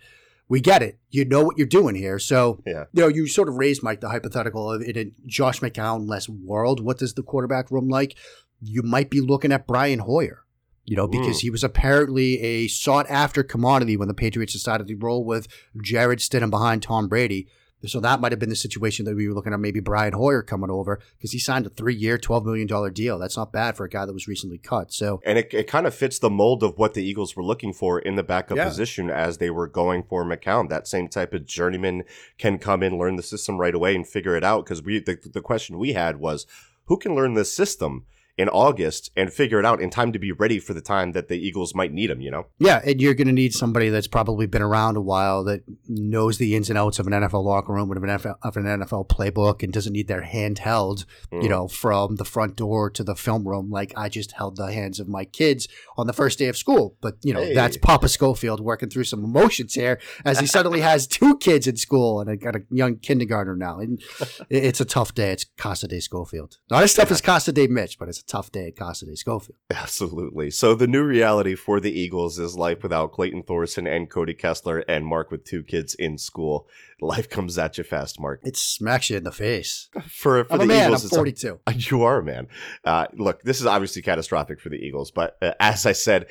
we 0.50 0.60
get 0.60 0.84
it. 0.84 1.00
You 1.12 1.24
know 1.24 1.44
what 1.46 1.58
you're 1.58 1.66
doing 1.68 1.96
here. 1.96 2.20
So, 2.20 2.62
Yeah. 2.66 2.86
you 2.92 3.04
know, 3.04 3.08
you 3.08 3.26
sort 3.28 3.48
of 3.48 3.56
raised, 3.56 3.82
Mike, 3.82 4.02
the 4.02 4.10
hypothetical 4.10 4.70
of 4.70 4.82
in 4.82 4.98
a 4.98 5.12
Josh 5.26 5.62
McCown 5.62 6.10
less 6.10 6.28
world. 6.28 6.84
What 6.84 6.98
does 6.98 7.14
the 7.14 7.24
quarterback 7.24 7.72
room 7.72 7.88
like? 7.88 8.18
You 8.62 8.82
might 8.82 9.10
be 9.10 9.22
looking 9.22 9.54
at 9.54 9.66
Brian 9.66 10.00
Hoyer 10.00 10.44
you 10.86 10.96
know, 10.96 11.08
because 11.08 11.38
Mm. 11.38 11.42
he 11.42 11.50
was 11.50 11.64
apparently 11.64 12.40
a 12.42 12.68
sought 12.68 13.10
after 13.10 13.44
commodity 13.44 13.96
when 13.98 14.08
the 14.08 14.14
Patriots 14.14 14.54
decided 14.54 14.88
to 14.88 14.96
roll 14.96 15.24
with 15.24 15.48
Jarrett 15.82 16.20
Stidham 16.20 16.50
behind 16.50 16.82
Tom 16.84 17.08
Brady. 17.08 17.48
So 17.84 18.00
that 18.00 18.22
might 18.22 18.32
have 18.32 18.38
been 18.38 18.50
the 18.50 18.56
situation 18.56 19.06
that 19.06 19.16
we 19.16 19.28
were 19.28 19.34
looking 19.34 19.54
at 19.54 19.60
maybe 19.60 19.80
Brian 19.80 20.14
Hoyer 20.14 20.44
coming 20.44 20.70
over 20.70 21.00
because 21.18 21.32
he 21.32 21.40
signed 21.40 21.66
a 21.66 21.70
three 21.70 21.96
year, 21.96 22.16
$12 22.20 22.46
million 22.46 22.94
deal. 22.94 23.18
That's 23.18 23.36
not 23.38 23.52
bad 23.52 23.76
for 23.76 23.86
a 23.86 23.90
guy 23.90 24.06
that 24.06 24.14
was 24.14 24.28
recently 24.28 24.60
cut. 24.60 24.94
So, 24.94 25.20
And 25.26 25.40
it, 25.40 25.52
it 25.52 25.68
kind 25.68 25.88
of 25.88 25.96
fits 25.96 26.20
the 26.20 26.30
mold 26.30 26.62
of 26.62 26.78
what 26.78 26.94
the 26.94 27.04
Eagles 27.04 27.36
were 27.36 27.44
looking 27.44 27.74
for 27.74 27.98
in 28.00 28.18
the 28.18 28.22
backup 28.24 28.58
Yeah. 28.58 28.68
position 28.68 29.10
as 29.10 29.40
they 29.40 29.50
were 29.50 29.66
going 29.68 30.04
for 30.04 30.24
McCown. 30.24 30.70
That 30.70 30.88
same 30.88 31.08
type 31.08 31.34
of 31.34 31.48
journeyman 31.48 32.04
can 32.38 32.60
come 32.60 32.84
in, 32.84 33.00
learn 33.00 33.16
the 33.16 33.24
system 33.24 33.58
right 33.58 33.74
away, 33.74 33.96
and 33.96 34.08
figure 34.08 34.36
it 34.36 34.44
out. 34.44 34.64
Because 34.66 34.84
we 34.84 35.00
the, 35.00 35.18
the 35.34 35.42
question 35.42 35.80
we 35.80 35.94
had 35.94 36.18
was, 36.18 36.46
who 36.86 36.98
can 36.98 37.16
learn 37.16 37.34
this 37.34 37.52
system 37.52 38.06
in 38.38 38.50
August 38.50 39.12
and 39.16 39.32
figure 39.32 39.60
it 39.60 39.66
out 39.66 39.82
in 39.82 39.90
time 39.90 40.12
to 40.12 40.20
be 40.20 40.32
ready 40.32 40.60
for 40.60 40.74
the 40.74 40.82
time 40.82 41.12
that 41.14 41.28
the 41.28 41.36
Eagles 41.36 41.76
might 41.76 41.92
need 41.92 42.10
him? 42.10 42.22
You 42.22 42.32
know, 42.32 42.48
yeah, 42.60 42.82
and 42.86 43.02
you're 43.02 43.14
going 43.14 43.28
to 43.28 43.34
need 43.34 43.54
somebody 43.54 43.90
that's 43.90 44.08
probably 44.08 44.46
been 44.48 44.62
around 44.62 44.98
a 44.98 45.02
while 45.02 45.44
that 45.46 45.62
knows 45.88 46.38
the 46.38 46.56
ins 46.56 46.70
and 46.70 46.78
outs 46.78 47.00
of 47.00 47.08
an 47.08 47.14
NFL 47.14 47.44
locker 47.44 47.74
room, 47.74 47.92
of 47.92 48.02
an 48.04 48.10
NFL, 48.10 48.36
of 48.42 48.58
an 48.58 48.64
NFL 48.66 49.08
playbook, 49.08 49.64
and 49.64 49.72
doesn't 49.74 49.94
need 49.94 50.08
their 50.08 50.22
hand 50.24 50.60
held 50.60 51.06
you 51.32 51.40
Mm. 51.42 51.50
know, 51.50 51.68
from 51.68 52.16
the 52.18 52.26
front 52.26 52.56
door 52.56 52.90
to 52.90 53.04
the 53.04 53.16
film 53.16 53.48
room. 53.48 53.70
Like 53.70 53.94
I 53.96 54.10
just 54.10 54.34
held 54.34 54.56
the 54.58 54.72
hands 54.72 55.00
of 55.00 55.08
my 55.08 55.26
kids 55.26 55.68
on 55.98 56.08
the 56.08 56.14
first 56.14 56.38
day 56.40 56.48
of 56.48 56.58
school. 56.58 56.96
But, 57.02 57.16
you 57.24 57.34
know, 57.34 57.42
Hey. 57.42 57.54
that's 57.54 57.78
Papa 57.78 58.08
Schofield 58.10 58.60
working 58.60 58.90
through 58.90 59.06
some 59.06 59.24
emotions 59.24 59.74
here 59.74 60.00
as 60.26 60.40
he 60.40 60.46
suddenly 60.46 60.82
has 60.92 61.08
two 61.08 61.38
kids 61.38 61.68
in 61.68 61.78
school 61.78 62.20
and 62.20 62.30
I 62.30 62.36
got 62.36 62.56
a 62.56 62.62
young 62.70 62.98
kindergartner 62.98 63.56
now. 63.56 63.80
And 63.80 64.02
it's 64.50 64.82
a 64.82 64.86
tough 64.86 65.14
day. 65.14 65.32
It's 65.32 65.46
Casa 65.58 65.88
de 65.88 66.00
Schofield. 66.00 66.58
Not 66.70 66.84
as 66.84 66.94
tough 66.94 67.12
as 67.12 67.22
Casa 67.22 67.52
de 67.52 67.68
Mitch, 67.68 67.98
but 67.98 68.08
it's 68.10 68.20
a 68.20 68.26
tough 68.32 68.52
day 68.52 68.68
at 68.68 68.76
Casa 68.78 69.06
de 69.06 69.16
Schofield. 69.18 69.58
Absolutely. 69.70 70.50
So 70.52 70.74
the 70.74 70.88
new 70.88 71.04
reality 71.04 71.56
for 71.56 71.80
the 71.82 71.92
Eagles 71.92 72.40
is 72.40 72.56
life 72.56 72.82
without 72.82 73.12
Clayton 73.12 73.44
Thorson 73.44 73.86
and 73.88 74.10
Cody 74.10 74.34
Kessler 74.34 74.80
and 74.88 75.06
Mark 75.06 75.32
with 75.32 75.44
two 75.44 75.64
kids 75.64 75.96
in 75.96 76.18
school. 76.18 76.68
Life 77.02 77.30
comes 77.30 77.58
at 77.58 77.78
you 77.78 77.84
fast, 77.84 78.20
Mark. 78.20 78.40
It 78.44 78.56
smacks 78.56 79.10
you 79.10 79.18
in 79.18 79.24
the 79.24 79.32
face. 79.32 79.90
For 80.08 80.46
for 80.46 80.54
I'm 80.54 80.60
the 80.60 80.66
man. 80.66 80.86
Eagles, 80.88 81.02
I'm 81.04 81.08
it's 81.08 81.14
a- 81.14 81.16
42. 81.16 81.60
You 81.92 82.04
are 82.04 82.20
a 82.20 82.24
man. 82.24 82.48
Uh, 82.86 83.08
look, 83.14 83.42
this 83.42 83.60
is 83.60 83.66
obviously 83.66 84.02
catastrophic 84.02 84.62
for 84.62 84.70
the 84.70 84.78
Eagles, 84.78 85.12
but 85.12 85.38
uh, 85.42 85.54
as 85.60 85.86
I 85.86 85.92
said, 85.92 86.28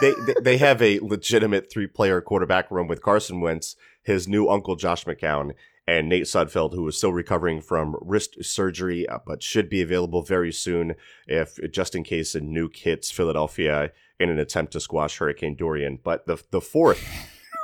they, 0.00 0.12
they 0.26 0.34
they 0.42 0.56
have 0.58 0.80
a 0.80 1.00
legitimate 1.00 1.70
three 1.70 1.86
player 1.88 2.20
quarterback 2.20 2.70
room 2.70 2.88
with 2.88 3.02
Carson 3.02 3.40
Wentz, 3.40 3.76
his 4.02 4.26
new 4.28 4.48
uncle 4.48 4.76
Josh 4.76 5.04
McCown, 5.04 5.52
and 5.86 6.08
Nate 6.08 6.24
Sudfeld, 6.24 6.74
who 6.74 6.86
is 6.86 6.96
still 6.96 7.12
recovering 7.12 7.60
from 7.60 7.96
wrist 8.00 8.44
surgery, 8.44 9.08
uh, 9.08 9.18
but 9.26 9.42
should 9.42 9.68
be 9.68 9.82
available 9.82 10.22
very 10.22 10.52
soon, 10.52 10.94
if 11.26 11.58
just 11.70 11.94
in 11.94 12.04
case 12.04 12.34
a 12.34 12.40
nuke 12.40 12.76
hits 12.76 13.10
Philadelphia 13.10 13.92
in 14.20 14.30
an 14.30 14.38
attempt 14.38 14.72
to 14.72 14.80
squash 14.80 15.18
Hurricane 15.18 15.56
Dorian. 15.56 15.98
But 16.02 16.26
the 16.26 16.42
the 16.50 16.60
fourth. 16.60 17.02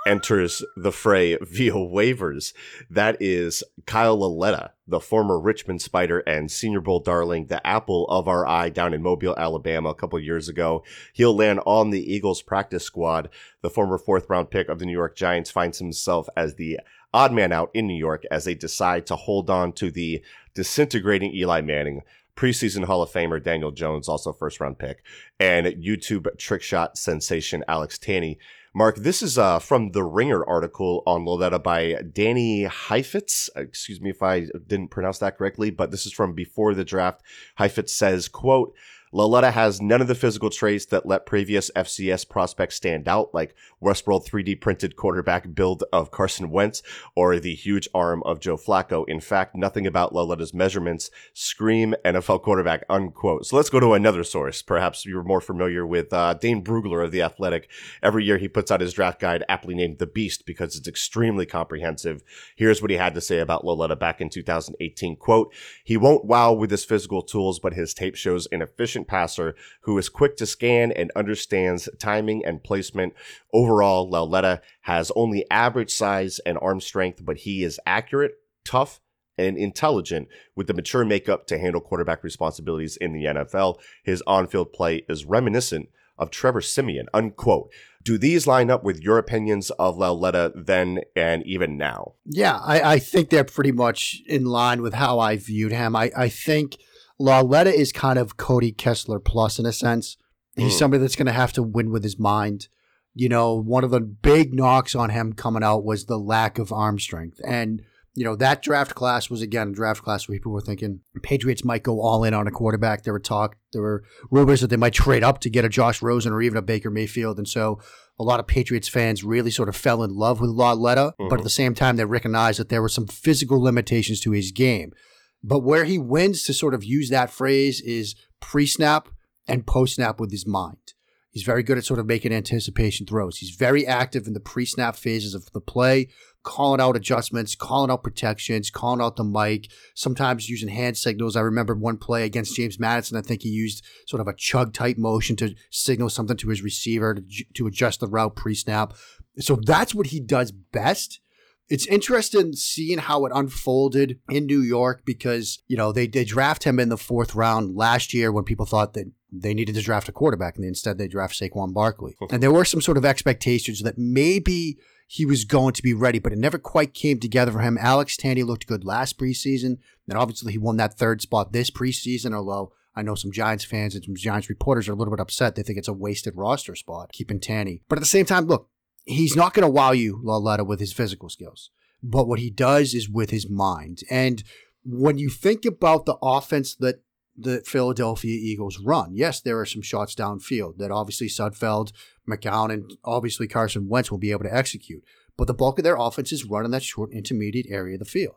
Enters 0.08 0.64
the 0.74 0.90
fray 0.90 1.36
via 1.42 1.72
waivers. 1.72 2.54
That 2.88 3.18
is 3.20 3.62
Kyle 3.84 4.16
Lauletta, 4.16 4.72
the 4.86 5.00
former 5.00 5.38
Richmond 5.38 5.82
Spider 5.82 6.20
and 6.20 6.50
Senior 6.50 6.80
Bowl 6.80 7.00
darling, 7.00 7.48
the 7.48 7.64
apple 7.66 8.06
of 8.08 8.26
our 8.26 8.46
eye 8.46 8.70
down 8.70 8.94
in 8.94 9.02
Mobile, 9.02 9.34
Alabama 9.36 9.90
a 9.90 9.94
couple 9.94 10.18
years 10.18 10.48
ago. 10.48 10.82
He'll 11.12 11.36
land 11.36 11.60
on 11.66 11.90
the 11.90 12.10
Eagles 12.10 12.40
practice 12.40 12.84
squad. 12.84 13.28
The 13.60 13.68
former 13.68 13.98
fourth 13.98 14.30
round 14.30 14.50
pick 14.50 14.70
of 14.70 14.78
the 14.78 14.86
New 14.86 14.92
York 14.92 15.14
Giants 15.14 15.50
finds 15.50 15.78
himself 15.78 16.26
as 16.34 16.54
the 16.54 16.80
odd 17.12 17.34
man 17.34 17.52
out 17.52 17.70
in 17.74 17.86
New 17.86 17.98
York 17.98 18.24
as 18.30 18.46
they 18.46 18.54
decide 18.54 19.04
to 19.08 19.16
hold 19.16 19.50
on 19.50 19.74
to 19.74 19.90
the 19.90 20.24
disintegrating 20.54 21.34
Eli 21.34 21.60
Manning. 21.60 22.00
Preseason 22.34 22.84
Hall 22.84 23.02
of 23.02 23.10
Famer 23.10 23.42
Daniel 23.42 23.72
Jones, 23.72 24.08
also 24.08 24.32
first 24.32 24.60
round 24.60 24.78
pick, 24.78 25.02
and 25.38 25.66
YouTube 25.66 26.38
trick 26.38 26.62
shot 26.62 26.96
sensation 26.96 27.64
Alex 27.66 27.98
Tanney. 27.98 28.38
Mark, 28.78 28.94
this 28.94 29.24
is 29.24 29.36
uh, 29.36 29.58
from 29.58 29.90
the 29.90 30.04
Ringer 30.04 30.48
article 30.48 31.02
on 31.04 31.24
Lauletta 31.24 31.58
by 31.58 31.96
Danny 32.12 32.62
Heifetz. 32.62 33.50
Excuse 33.56 34.00
me 34.00 34.08
if 34.08 34.22
I 34.22 34.46
didn't 34.68 34.92
pronounce 34.92 35.18
that 35.18 35.36
correctly, 35.36 35.70
but 35.70 35.90
this 35.90 36.06
is 36.06 36.12
from 36.12 36.32
before 36.32 36.74
the 36.74 36.84
draft. 36.84 37.22
Heifetz 37.56 37.92
says, 37.92 38.28
quote, 38.28 38.72
Lauletta 39.12 39.50
has 39.50 39.80
none 39.80 40.00
of 40.00 40.08
the 40.08 40.14
physical 40.14 40.50
traits 40.50 40.86
that 40.86 41.06
let 41.06 41.26
previous 41.26 41.70
FCS 41.74 42.28
prospects 42.28 42.76
stand 42.76 43.08
out, 43.08 43.32
like 43.32 43.54
Westworld 43.82 44.26
3D 44.26 44.60
printed 44.60 44.96
quarterback 44.96 45.54
build 45.54 45.84
of 45.92 46.10
Carson 46.10 46.50
Wentz 46.50 46.82
or 47.14 47.38
the 47.38 47.54
huge 47.54 47.88
arm 47.94 48.22
of 48.24 48.40
Joe 48.40 48.56
Flacco. 48.56 49.08
In 49.08 49.20
fact, 49.20 49.54
nothing 49.54 49.86
about 49.86 50.12
Lauletta's 50.12 50.52
measurements 50.52 51.10
scream 51.32 51.94
NFL 52.04 52.42
quarterback, 52.42 52.84
unquote. 52.90 53.46
So 53.46 53.56
let's 53.56 53.70
go 53.70 53.80
to 53.80 53.94
another 53.94 54.24
source. 54.24 54.62
Perhaps 54.62 55.06
you're 55.06 55.22
more 55.22 55.40
familiar 55.40 55.86
with 55.86 56.12
uh, 56.12 56.34
Dane 56.34 56.62
Brugler 56.62 57.04
of 57.04 57.10
The 57.10 57.22
Athletic. 57.22 57.70
Every 58.02 58.24
year 58.24 58.38
he 58.38 58.48
puts 58.48 58.70
out 58.70 58.80
his 58.80 58.92
draft 58.92 59.20
guide, 59.20 59.44
aptly 59.48 59.74
named 59.74 59.98
The 59.98 60.06
Beast, 60.06 60.44
because 60.44 60.76
it's 60.76 60.88
extremely 60.88 61.46
comprehensive. 61.46 62.22
Here's 62.56 62.82
what 62.82 62.90
he 62.90 62.96
had 62.96 63.14
to 63.14 63.20
say 63.20 63.38
about 63.38 63.64
Lauletta 63.64 63.96
back 63.96 64.20
in 64.20 64.28
2018. 64.28 65.16
Quote, 65.16 65.54
he 65.84 65.96
won't 65.96 66.24
wow 66.24 66.52
with 66.52 66.70
his 66.70 66.84
physical 66.84 67.22
tools, 67.22 67.58
but 67.58 67.74
his 67.74 67.94
tape 67.94 68.14
shows 68.14 68.46
an 68.52 68.62
efficient 68.98 69.08
passer 69.08 69.54
who 69.82 69.98
is 69.98 70.08
quick 70.08 70.36
to 70.36 70.46
scan 70.46 70.92
and 70.92 71.10
understands 71.14 71.88
timing 71.98 72.44
and 72.44 72.62
placement. 72.62 73.14
Overall, 73.52 74.08
Lauletta 74.10 74.60
has 74.82 75.12
only 75.14 75.44
average 75.50 75.90
size 75.90 76.40
and 76.44 76.58
arm 76.60 76.80
strength, 76.80 77.24
but 77.24 77.38
he 77.38 77.62
is 77.62 77.80
accurate, 77.86 78.32
tough, 78.64 79.00
and 79.36 79.56
intelligent 79.56 80.28
with 80.56 80.66
the 80.66 80.74
mature 80.74 81.04
makeup 81.04 81.46
to 81.46 81.58
handle 81.58 81.80
quarterback 81.80 82.24
responsibilities 82.24 82.96
in 82.96 83.12
the 83.12 83.24
NFL. 83.24 83.76
His 84.02 84.22
on-field 84.26 84.72
play 84.72 85.04
is 85.08 85.24
reminiscent 85.24 85.88
of 86.18 86.30
Trevor 86.30 86.60
Siemian, 86.60 87.06
unquote. 87.14 87.70
Do 88.02 88.18
these 88.18 88.46
line 88.48 88.70
up 88.70 88.82
with 88.82 89.00
your 89.00 89.18
opinions 89.18 89.70
of 89.78 89.96
Lauletta 89.96 90.52
then 90.56 91.00
and 91.14 91.46
even 91.46 91.76
now? 91.76 92.14
Yeah, 92.24 92.58
I, 92.58 92.94
I 92.94 92.98
think 92.98 93.30
they're 93.30 93.44
pretty 93.44 93.72
much 93.72 94.22
in 94.26 94.44
line 94.46 94.82
with 94.82 94.94
how 94.94 95.20
I 95.20 95.36
viewed 95.36 95.72
him. 95.72 95.94
I, 95.94 96.10
I 96.16 96.28
think 96.28 96.78
Lauletta 97.18 97.74
is 97.74 97.92
kind 97.92 98.18
of 98.18 98.36
Cody 98.36 98.72
Kessler 98.72 99.18
plus 99.18 99.58
in 99.58 99.66
a 99.66 99.72
sense. 99.72 100.16
He's 100.56 100.74
Mm. 100.74 100.78
somebody 100.78 101.00
that's 101.02 101.16
going 101.16 101.26
to 101.26 101.32
have 101.32 101.52
to 101.54 101.62
win 101.62 101.90
with 101.90 102.02
his 102.02 102.18
mind. 102.18 102.68
You 103.14 103.28
know, 103.28 103.54
one 103.54 103.84
of 103.84 103.90
the 103.90 104.00
big 104.00 104.54
knocks 104.54 104.94
on 104.94 105.10
him 105.10 105.32
coming 105.32 105.62
out 105.64 105.84
was 105.84 106.04
the 106.06 106.18
lack 106.18 106.58
of 106.58 106.72
arm 106.72 106.98
strength. 106.98 107.40
And, 107.44 107.82
you 108.14 108.24
know, 108.24 108.36
that 108.36 108.62
draft 108.62 108.94
class 108.94 109.28
was, 109.30 109.42
again, 109.42 109.68
a 109.68 109.72
draft 109.72 110.02
class 110.02 110.28
where 110.28 110.36
people 110.36 110.52
were 110.52 110.60
thinking 110.60 111.00
Patriots 111.22 111.64
might 111.64 111.82
go 111.82 112.00
all 112.00 112.22
in 112.24 112.34
on 112.34 112.46
a 112.46 112.52
quarterback. 112.52 113.02
There 113.02 113.12
were 113.12 113.18
talk, 113.20 113.56
there 113.72 113.82
were 113.82 114.04
rumors 114.30 114.60
that 114.60 114.68
they 114.68 114.76
might 114.76 114.92
trade 114.94 115.24
up 115.24 115.40
to 115.40 115.50
get 115.50 115.64
a 115.64 115.68
Josh 115.68 116.00
Rosen 116.02 116.32
or 116.32 116.42
even 116.42 116.58
a 116.58 116.62
Baker 116.62 116.90
Mayfield. 116.90 117.38
And 117.38 117.48
so 117.48 117.80
a 118.20 118.24
lot 118.24 118.38
of 118.40 118.46
Patriots 118.46 118.88
fans 118.88 119.24
really 119.24 119.50
sort 119.50 119.68
of 119.68 119.76
fell 119.76 120.02
in 120.04 120.10
love 120.14 120.40
with 120.40 120.50
Lauletta. 120.50 121.14
But 121.18 121.30
Mhm. 121.30 121.38
at 121.38 121.44
the 121.44 121.50
same 121.50 121.74
time, 121.74 121.96
they 121.96 122.04
recognized 122.04 122.60
that 122.60 122.68
there 122.68 122.82
were 122.82 122.88
some 122.88 123.06
physical 123.06 123.60
limitations 123.60 124.20
to 124.20 124.30
his 124.32 124.50
game. 124.52 124.92
But 125.42 125.60
where 125.60 125.84
he 125.84 125.98
wins 125.98 126.44
to 126.44 126.52
sort 126.52 126.74
of 126.74 126.84
use 126.84 127.10
that 127.10 127.30
phrase 127.30 127.80
is 127.80 128.14
pre 128.40 128.66
snap 128.66 129.08
and 129.46 129.66
post 129.66 129.96
snap 129.96 130.20
with 130.20 130.30
his 130.30 130.46
mind. 130.46 130.94
He's 131.30 131.42
very 131.42 131.62
good 131.62 131.78
at 131.78 131.84
sort 131.84 132.00
of 132.00 132.06
making 132.06 132.32
anticipation 132.32 133.06
throws. 133.06 133.36
He's 133.36 133.54
very 133.54 133.86
active 133.86 134.26
in 134.26 134.32
the 134.32 134.40
pre 134.40 134.64
snap 134.64 134.96
phases 134.96 135.34
of 135.34 135.50
the 135.52 135.60
play, 135.60 136.08
calling 136.42 136.80
out 136.80 136.96
adjustments, 136.96 137.54
calling 137.54 137.90
out 137.90 138.02
protections, 138.02 138.70
calling 138.70 139.00
out 139.00 139.16
the 139.16 139.24
mic, 139.24 139.70
sometimes 139.94 140.48
using 140.48 140.68
hand 140.68 140.96
signals. 140.96 141.36
I 141.36 141.40
remember 141.40 141.74
one 141.74 141.98
play 141.98 142.24
against 142.24 142.56
James 142.56 142.80
Madison. 142.80 143.18
I 143.18 143.22
think 143.22 143.42
he 143.42 143.50
used 143.50 143.84
sort 144.06 144.20
of 144.20 144.26
a 144.26 144.34
chug 144.34 144.72
type 144.72 144.98
motion 144.98 145.36
to 145.36 145.54
signal 145.70 146.08
something 146.08 146.36
to 146.38 146.48
his 146.48 146.62
receiver 146.62 147.14
to, 147.14 147.44
to 147.54 147.66
adjust 147.66 148.00
the 148.00 148.08
route 148.08 148.34
pre 148.34 148.54
snap. 148.54 148.94
So 149.38 149.56
that's 149.56 149.94
what 149.94 150.08
he 150.08 150.20
does 150.20 150.50
best 150.50 151.20
it's 151.68 151.86
interesting 151.86 152.54
seeing 152.54 152.98
how 152.98 153.26
it 153.26 153.32
unfolded 153.34 154.18
in 154.28 154.46
New 154.46 154.60
York 154.60 155.02
because, 155.04 155.62
you 155.66 155.76
know, 155.76 155.92
they, 155.92 156.06
they 156.06 156.24
draft 156.24 156.64
him 156.64 156.80
in 156.80 156.88
the 156.88 156.96
fourth 156.96 157.34
round 157.34 157.76
last 157.76 158.14
year 158.14 158.32
when 158.32 158.44
people 158.44 158.66
thought 158.66 158.94
that 158.94 159.10
they 159.30 159.52
needed 159.52 159.74
to 159.74 159.82
draft 159.82 160.08
a 160.08 160.12
quarterback 160.12 160.56
and 160.56 160.64
instead 160.64 160.96
they 160.96 161.08
draft 161.08 161.38
Saquon 161.38 161.74
Barkley. 161.74 162.16
and 162.30 162.42
there 162.42 162.52
were 162.52 162.64
some 162.64 162.80
sort 162.80 162.96
of 162.96 163.04
expectations 163.04 163.82
that 163.82 163.98
maybe 163.98 164.78
he 165.06 165.26
was 165.26 165.44
going 165.44 165.72
to 165.74 165.82
be 165.82 165.94
ready, 165.94 166.18
but 166.18 166.32
it 166.32 166.38
never 166.38 166.58
quite 166.58 166.94
came 166.94 167.18
together 167.18 167.52
for 167.52 167.60
him. 167.60 167.78
Alex 167.78 168.16
Tanney 168.16 168.44
looked 168.44 168.66
good 168.66 168.84
last 168.84 169.18
preseason. 169.18 169.78
And 170.08 170.18
obviously 170.18 170.52
he 170.52 170.58
won 170.58 170.78
that 170.78 170.94
third 170.94 171.20
spot 171.20 171.52
this 171.52 171.70
preseason, 171.70 172.34
although 172.34 172.72
I 172.94 173.02
know 173.02 173.14
some 173.14 173.32
Giants 173.32 173.64
fans 173.64 173.94
and 173.94 174.04
some 174.04 174.16
Giants 174.16 174.48
reporters 174.48 174.88
are 174.88 174.92
a 174.92 174.96
little 174.96 175.14
bit 175.14 175.20
upset. 175.20 175.54
They 175.54 175.62
think 175.62 175.78
it's 175.78 175.88
a 175.88 175.92
wasted 175.92 176.34
roster 176.36 176.74
spot, 176.74 177.12
keeping 177.12 177.40
Tanney. 177.40 177.82
But 177.88 177.98
at 177.98 178.00
the 178.00 178.06
same 178.06 178.24
time, 178.26 178.46
look, 178.46 178.68
he's 179.08 179.34
not 179.34 179.54
going 179.54 179.64
to 179.64 179.72
wow 179.72 179.92
you, 179.92 180.20
Lauletta, 180.22 180.64
with 180.64 180.80
his 180.80 180.92
physical 180.92 181.28
skills. 181.28 181.70
But 182.02 182.28
what 182.28 182.38
he 182.38 182.50
does 182.50 182.94
is 182.94 183.08
with 183.08 183.30
his 183.30 183.48
mind. 183.48 184.00
And 184.10 184.44
when 184.84 185.18
you 185.18 185.30
think 185.30 185.64
about 185.64 186.06
the 186.06 186.16
offense 186.22 186.74
that 186.76 187.02
the 187.36 187.62
Philadelphia 187.64 188.34
Eagles 188.34 188.78
run, 188.78 189.14
yes, 189.14 189.40
there 189.40 189.58
are 189.58 189.66
some 189.66 189.82
shots 189.82 190.14
downfield 190.14 190.78
that 190.78 190.90
obviously 190.90 191.28
Sudfeld, 191.28 191.92
McCown, 192.28 192.72
and 192.72 192.92
obviously 193.04 193.48
Carson 193.48 193.88
Wentz 193.88 194.10
will 194.10 194.18
be 194.18 194.30
able 194.30 194.44
to 194.44 194.54
execute. 194.54 195.02
But 195.36 195.46
the 195.46 195.54
bulk 195.54 195.78
of 195.78 195.84
their 195.84 195.96
offense 195.96 196.32
is 196.32 196.44
run 196.44 196.64
in 196.64 196.70
that 196.72 196.82
short 196.82 197.12
intermediate 197.12 197.66
area 197.68 197.94
of 197.94 198.00
the 198.00 198.04
field. 198.04 198.36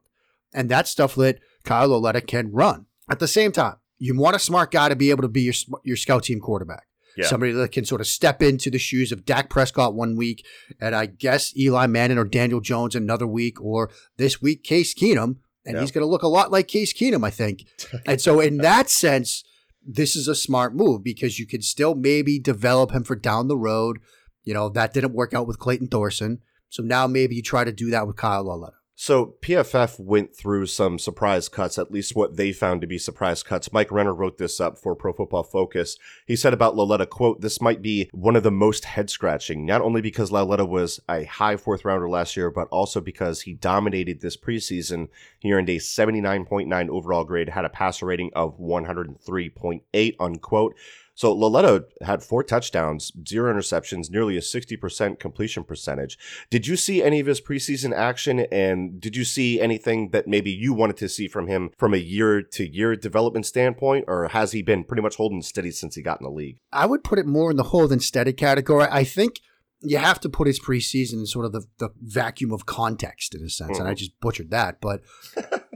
And 0.53 0.69
that's 0.69 0.89
stuff 0.89 1.15
that 1.15 1.39
Kyle 1.63 1.89
Lauletta 1.89 2.21
can 2.21 2.51
run. 2.51 2.85
At 3.09 3.19
the 3.19 3.27
same 3.27 3.51
time, 3.51 3.75
you 3.97 4.17
want 4.17 4.35
a 4.35 4.39
smart 4.39 4.71
guy 4.71 4.89
to 4.89 4.95
be 4.95 5.09
able 5.09 5.21
to 5.21 5.27
be 5.27 5.41
your, 5.41 5.53
your 5.83 5.97
scout 5.97 6.23
team 6.23 6.39
quarterback. 6.39 6.87
Yeah. 7.17 7.27
Somebody 7.27 7.51
that 7.51 7.71
can 7.71 7.85
sort 7.85 8.01
of 8.01 8.07
step 8.07 8.41
into 8.41 8.69
the 8.69 8.79
shoes 8.79 9.11
of 9.11 9.25
Dak 9.25 9.49
Prescott 9.49 9.93
one 9.93 10.15
week, 10.15 10.45
and 10.79 10.95
I 10.95 11.05
guess 11.07 11.55
Eli 11.57 11.87
Manning 11.87 12.17
or 12.17 12.25
Daniel 12.25 12.61
Jones 12.61 12.95
another 12.95 13.27
week, 13.27 13.61
or 13.61 13.89
this 14.17 14.41
week 14.41 14.63
Case 14.63 14.93
Keenum, 14.93 15.37
and 15.65 15.75
Yeah. 15.75 15.81
he's 15.81 15.91
going 15.91 16.03
to 16.03 16.09
look 16.09 16.23
a 16.23 16.27
lot 16.27 16.51
like 16.51 16.67
Case 16.67 16.93
Keenum, 16.93 17.25
I 17.25 17.29
think. 17.29 17.65
and 18.05 18.21
so, 18.21 18.39
in 18.39 18.57
that 18.57 18.89
sense, 18.89 19.43
this 19.85 20.15
is 20.15 20.27
a 20.27 20.35
smart 20.35 20.75
move 20.75 21.03
because 21.03 21.39
you 21.39 21.45
can 21.47 21.61
still 21.61 21.95
maybe 21.95 22.39
develop 22.39 22.91
him 22.91 23.03
for 23.03 23.15
down 23.15 23.47
the 23.47 23.57
road. 23.57 23.99
You 24.43 24.53
know 24.53 24.69
that 24.69 24.93
didn't 24.93 25.13
work 25.13 25.33
out 25.33 25.47
with 25.47 25.59
Clayton 25.59 25.87
Thorson, 25.89 26.39
so 26.69 26.81
now 26.81 27.07
maybe 27.07 27.35
you 27.35 27.41
try 27.43 27.63
to 27.63 27.71
do 27.71 27.89
that 27.91 28.07
with 28.07 28.15
Kyle 28.15 28.43
Lauletta. 28.43 28.75
So 29.03 29.33
PFF 29.41 29.99
went 29.99 30.35
through 30.35 30.67
some 30.67 30.99
surprise 30.99 31.49
cuts, 31.49 31.79
at 31.79 31.91
least 31.91 32.15
what 32.15 32.37
they 32.37 32.51
found 32.51 32.81
to 32.81 32.87
be 32.87 32.99
surprise 32.99 33.41
cuts. 33.41 33.73
Mike 33.73 33.91
Renner 33.91 34.13
wrote 34.13 34.37
this 34.37 34.59
up 34.61 34.77
for 34.77 34.95
Pro 34.95 35.11
Football 35.11 35.41
Focus. 35.41 35.97
He 36.27 36.35
said 36.35 36.53
about 36.53 36.75
Lauletta, 36.75 37.07
quote, 37.07 37.41
this 37.41 37.59
might 37.59 37.81
be 37.81 38.11
one 38.13 38.35
of 38.35 38.43
the 38.43 38.51
most 38.51 38.85
head 38.85 39.09
scratching, 39.09 39.65
not 39.65 39.81
only 39.81 40.01
because 40.01 40.31
Lauletta 40.31 40.65
was 40.65 40.99
a 41.09 41.23
high 41.23 41.57
fourth 41.57 41.83
rounder 41.83 42.07
last 42.07 42.37
year, 42.37 42.51
but 42.51 42.67
also 42.67 43.01
because 43.01 43.41
he 43.41 43.55
dominated 43.55 44.21
this 44.21 44.37
preseason. 44.37 45.07
He 45.39 45.51
earned 45.51 45.69
a 45.71 45.77
79.9 45.77 46.89
overall 46.89 47.23
grade, 47.23 47.49
had 47.49 47.65
a 47.65 47.69
passer 47.69 48.05
rating 48.05 48.29
of 48.35 48.59
103.8, 48.59 50.15
unquote. 50.19 50.75
So 51.21 51.31
Lauletta 51.35 51.85
had 52.01 52.23
four 52.23 52.41
touchdowns, 52.43 53.11
zero 53.29 53.53
interceptions, 53.53 54.09
nearly 54.09 54.37
a 54.37 54.41
60% 54.41 55.19
completion 55.19 55.63
percentage. 55.63 56.17
Did 56.49 56.65
you 56.65 56.75
see 56.75 57.03
any 57.03 57.19
of 57.19 57.27
his 57.27 57.39
preseason 57.39 57.93
action 57.95 58.39
and 58.51 58.99
did 58.99 59.15
you 59.15 59.23
see 59.23 59.61
anything 59.61 60.09
that 60.13 60.27
maybe 60.27 60.49
you 60.49 60.73
wanted 60.73 60.97
to 60.97 61.07
see 61.07 61.27
from 61.27 61.45
him 61.45 61.69
from 61.77 61.93
a 61.93 61.97
year 61.97 62.41
to 62.41 62.67
year 62.67 62.95
development 62.95 63.45
standpoint 63.45 64.05
or 64.07 64.29
has 64.29 64.53
he 64.53 64.63
been 64.63 64.83
pretty 64.83 65.03
much 65.03 65.17
holding 65.17 65.43
steady 65.43 65.69
since 65.69 65.93
he 65.93 66.01
got 66.01 66.19
in 66.19 66.23
the 66.25 66.31
league? 66.31 66.57
I 66.73 66.87
would 66.87 67.03
put 67.03 67.19
it 67.19 67.27
more 67.27 67.51
in 67.51 67.57
the 67.57 67.65
hold 67.65 67.91
and 67.91 68.01
steady 68.01 68.33
category. 68.33 68.87
I 68.89 69.03
think 69.03 69.41
you 69.83 69.99
have 69.99 70.19
to 70.21 70.29
put 70.29 70.47
his 70.47 70.59
preseason 70.59 71.13
in 71.19 71.25
sort 71.27 71.45
of 71.45 71.51
the, 71.51 71.65
the 71.77 71.89
vacuum 72.01 72.51
of 72.51 72.65
context 72.65 73.35
in 73.35 73.43
a 73.43 73.49
sense, 73.49 73.77
and 73.77 73.87
I 73.87 73.93
Mhm. 73.93 73.97
just 73.97 74.19
butchered 74.19 74.49
that. 74.49 74.79
But 74.81 75.01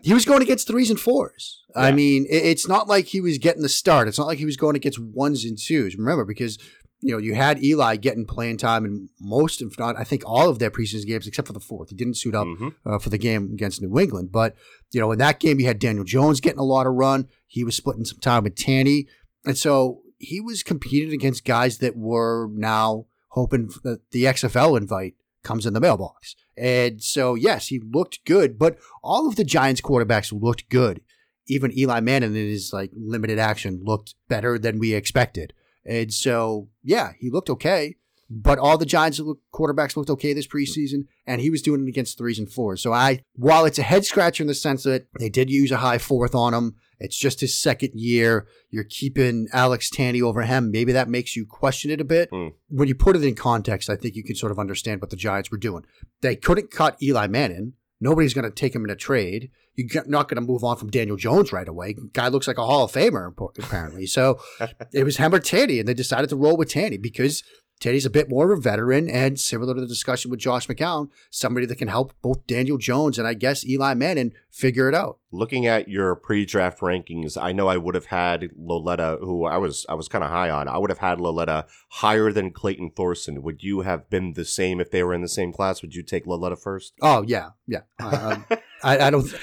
he 0.05 0.13
was 0.13 0.25
going 0.25 0.41
against 0.41 0.67
threes 0.67 0.89
and 0.89 0.99
fours. 0.99 1.63
I 1.75 1.91
mean, 1.91 2.25
it, 2.29 2.43
it's 2.51 2.67
not 2.67 2.87
like 2.87 3.05
he 3.07 3.19
was 3.21 3.37
getting 3.37 3.61
the 3.61 3.69
start. 3.69 4.07
It's 4.07 4.17
not 4.19 4.27
like 4.27 4.37
he 4.37 4.45
was 4.45 4.57
going 4.57 4.75
against 4.75 4.99
ones 4.99 5.43
and 5.45 5.57
twos. 5.57 5.95
Remember, 5.97 6.23
because 6.25 6.57
you 7.01 7.11
know 7.11 7.17
you 7.17 7.35
had 7.35 7.61
Eli 7.63 7.97
getting 7.97 8.25
playing 8.25 8.57
time 8.57 8.85
in 8.85 9.09
most, 9.19 9.61
if 9.61 9.77
not, 9.77 9.97
I 9.99 10.03
think 10.03 10.23
all 10.25 10.49
of 10.49 10.59
their 10.59 10.71
preseason 10.71 11.05
games 11.05 11.27
except 11.27 11.47
for 11.47 11.53
the 11.53 11.59
fourth. 11.59 11.89
He 11.89 11.95
didn't 11.95 12.17
suit 12.17 12.33
up 12.35 12.47
Mhm. 12.47 12.75
uh, 12.85 12.99
for 12.99 13.09
the 13.09 13.17
game 13.17 13.51
against 13.53 13.81
New 13.81 13.99
England. 13.99 14.31
But, 14.31 14.55
you 14.93 15.01
know, 15.01 15.11
in 15.11 15.19
that 15.19 15.39
game, 15.39 15.59
you 15.59 15.65
had 15.67 15.79
Daniel 15.79 16.05
Jones 16.05 16.39
getting 16.39 16.59
a 16.59 16.63
lot 16.63 16.87
of 16.87 16.93
run. 16.93 17.27
He 17.47 17.63
was 17.63 17.75
splitting 17.75 18.05
some 18.05 18.19
time 18.19 18.43
with 18.45 18.55
Tanney. 18.55 19.07
And 19.45 19.57
so 19.57 20.01
he 20.17 20.39
was 20.39 20.63
competing 20.63 21.13
against 21.13 21.43
guys 21.45 21.79
that 21.79 21.95
were 21.97 22.47
now 22.53 23.05
hoping 23.29 23.69
that 23.83 23.99
the 24.11 24.23
XFL 24.25 24.77
invite 24.77 25.13
comes 25.45 25.65
in 25.65 25.73
the 25.73 25.79
mailbox. 25.79 26.35
And 26.57 27.01
so, 27.01 27.35
yes, 27.35 27.67
he 27.67 27.79
looked 27.79 28.25
good, 28.25 28.57
but 28.57 28.77
all 29.03 29.27
of 29.27 29.35
the 29.35 29.43
Giants 29.43 29.81
quarterbacks 29.81 30.33
looked 30.37 30.69
good. 30.69 31.01
Even 31.47 31.77
Eli 31.77 31.99
Manning 31.99 32.35
in 32.35 32.47
his 32.47 32.71
like 32.73 32.91
limited 32.93 33.39
action 33.39 33.81
looked 33.83 34.15
better 34.27 34.57
than 34.57 34.79
we 34.79 34.93
expected. 34.93 35.53
And 35.85 36.11
so, 36.13 36.69
yeah, 36.83 37.11
he 37.19 37.29
looked 37.29 37.49
okay. 37.49 37.95
But 38.27 38.57
all 38.57 38.77
the 38.77 38.87
Giants 38.87 39.21
quarterbacks 39.53 39.95
looked 39.95 40.09
okay 40.09 40.33
this 40.33 40.47
preseason, 40.47 41.05
and 41.27 41.41
he 41.41 41.51
was 41.51 41.61
doing 41.61 41.85
it 41.85 41.89
against 41.89 42.17
threes 42.17 42.39
and 42.39 42.51
fours. 42.51 42.81
So 42.81 42.91
I, 42.91 43.21
while 43.35 43.65
it's 43.65 43.77
a 43.77 43.83
head 43.83 44.03
scratcher 44.03 44.41
in 44.41 44.47
the 44.47 44.55
sense 44.55 44.81
that 44.83 45.05
they 45.19 45.29
did 45.29 45.51
use 45.51 45.71
a 45.71 45.77
high 45.77 45.99
fourth 45.99 46.33
on 46.33 46.53
him, 46.55 46.75
it's 46.99 47.17
just 47.17 47.41
his 47.41 47.57
second 47.57 47.91
year. 47.93 48.47
You're 48.69 48.83
keeping 48.83 49.47
Alex 49.53 49.89
Tanney 49.89 50.21
over 50.21 50.43
him. 50.43 50.71
Maybe 50.71 50.91
that 50.91 51.09
makes 51.09 51.35
you 51.35 51.45
question 51.45 51.91
it 51.91 52.01
a 52.01 52.05
bit. 52.05 52.31
Mm. 52.31 52.53
When 52.69 52.87
you 52.87 52.95
put 52.95 53.15
it 53.15 53.23
in 53.23 53.35
context, 53.35 53.89
I 53.89 53.95
think 53.95 54.15
you 54.15 54.23
can 54.23 54.35
sort 54.35 54.51
of 54.51 54.59
understand 54.59 55.01
what 55.01 55.09
the 55.09 55.15
Giants 55.15 55.51
were 55.51 55.57
doing. 55.57 55.85
They 56.21 56.35
couldn't 56.35 56.71
cut 56.71 57.01
Eli 57.01 57.27
Manning. 57.27 57.73
Nobody's 58.01 58.33
going 58.33 58.45
to 58.45 58.51
take 58.51 58.75
him 58.75 58.83
in 58.83 58.91
a 58.91 58.95
trade. 58.95 59.51
You're 59.75 60.05
not 60.05 60.29
going 60.29 60.41
to 60.41 60.47
move 60.47 60.63
on 60.63 60.77
from 60.77 60.89
Daniel 60.89 61.17
Jones 61.17 61.51
right 61.51 61.67
away. 61.67 61.95
Guy 62.13 62.27
looks 62.27 62.47
like 62.47 62.57
a 62.57 62.65
Hall 62.65 62.85
of 62.85 62.91
Famer, 62.91 63.33
apparently. 63.57 64.05
So 64.05 64.39
it 64.93 65.03
was 65.03 65.17
him 65.17 65.33
or 65.33 65.39
Tanney, 65.39 65.79
and 65.79 65.87
they 65.87 65.93
decided 65.93 66.29
to 66.29 66.35
roll 66.35 66.57
with 66.57 66.69
Tanney 66.69 67.01
because 67.01 67.43
Teddy's 67.79 68.05
a 68.05 68.09
bit 68.09 68.29
more 68.29 68.51
of 68.51 68.57
a 68.57 68.61
veteran 68.61 69.09
and 69.09 69.39
similar 69.39 69.73
to 69.73 69.81
the 69.81 69.87
discussion 69.87 70.31
with 70.31 70.39
Josh 70.39 70.67
McCown, 70.67 71.09
somebody 71.29 71.65
that 71.65 71.77
can 71.77 71.89
help 71.89 72.13
both 72.21 72.47
Daniel 72.47 72.77
Jones 72.77 73.19
and 73.19 73.27
I 73.27 73.33
guess 73.33 73.65
Eli 73.65 73.93
Manning 73.93 74.31
figure 74.49 74.87
it 74.87 74.95
out. 74.95 75.19
Looking 75.35 75.65
at 75.65 75.87
your 75.87 76.15
pre-draft 76.15 76.79
rankings, 76.79 77.37
I 77.41 77.51
know 77.51 77.67
I 77.67 77.77
would 77.77 77.95
have 77.95 78.05
had 78.05 78.49
Lauletta, 78.57 79.17
who 79.19 79.45
I 79.45 79.57
was 79.57 79.85
I 79.89 79.93
was 79.93 80.07
kind 80.07 80.23
of 80.23 80.29
high 80.29 80.49
on. 80.49 80.67
I 80.67 80.77
would 80.77 80.89
have 80.89 80.99
had 80.99 81.19
Lauletta 81.19 81.65
higher 81.89 82.31
than 82.31 82.51
Clayton 82.51 82.91
Thorson. 82.95 83.43
Would 83.43 83.63
you 83.63 83.81
have 83.81 84.09
been 84.09 84.33
the 84.33 84.45
same 84.45 84.79
if 84.79 84.91
they 84.91 85.03
were 85.03 85.13
in 85.13 85.21
the 85.21 85.27
same 85.27 85.51
class? 85.51 85.81
Would 85.81 85.95
you 85.95 86.03
take 86.03 86.25
Lauletta 86.25 86.55
first? 86.55 86.93
Oh 87.01 87.23
yeah, 87.27 87.49
yeah. 87.67 87.81
Um, 87.99 88.45
I, 88.83 89.07
I 89.07 89.09
don't. 89.09 89.25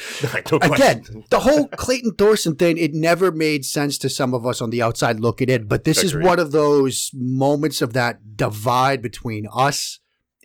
No 0.52 0.58
Again, 0.58 1.02
the 1.30 1.40
whole 1.40 1.68
Clayton 1.68 2.14
Thorson 2.16 2.54
thing, 2.56 2.78
it 2.78 2.94
never 2.94 3.32
made 3.32 3.64
sense 3.64 3.99
to 3.99 4.08
some 4.08 4.34
of 4.34 4.46
us 4.46 4.61
on 4.61 4.70
the 4.70 4.82
outside 4.82 5.20
looking 5.20 5.49
in. 5.49 5.66
But 5.66 5.84
this 5.84 6.02
is 6.02 6.14
one 6.14 6.38
of 6.38 6.52
those 6.52 7.11
moments 7.14 7.82
of 7.82 7.92
that 7.94 8.37
divide 8.37 9.02
between 9.02 9.46
us 9.52 10.00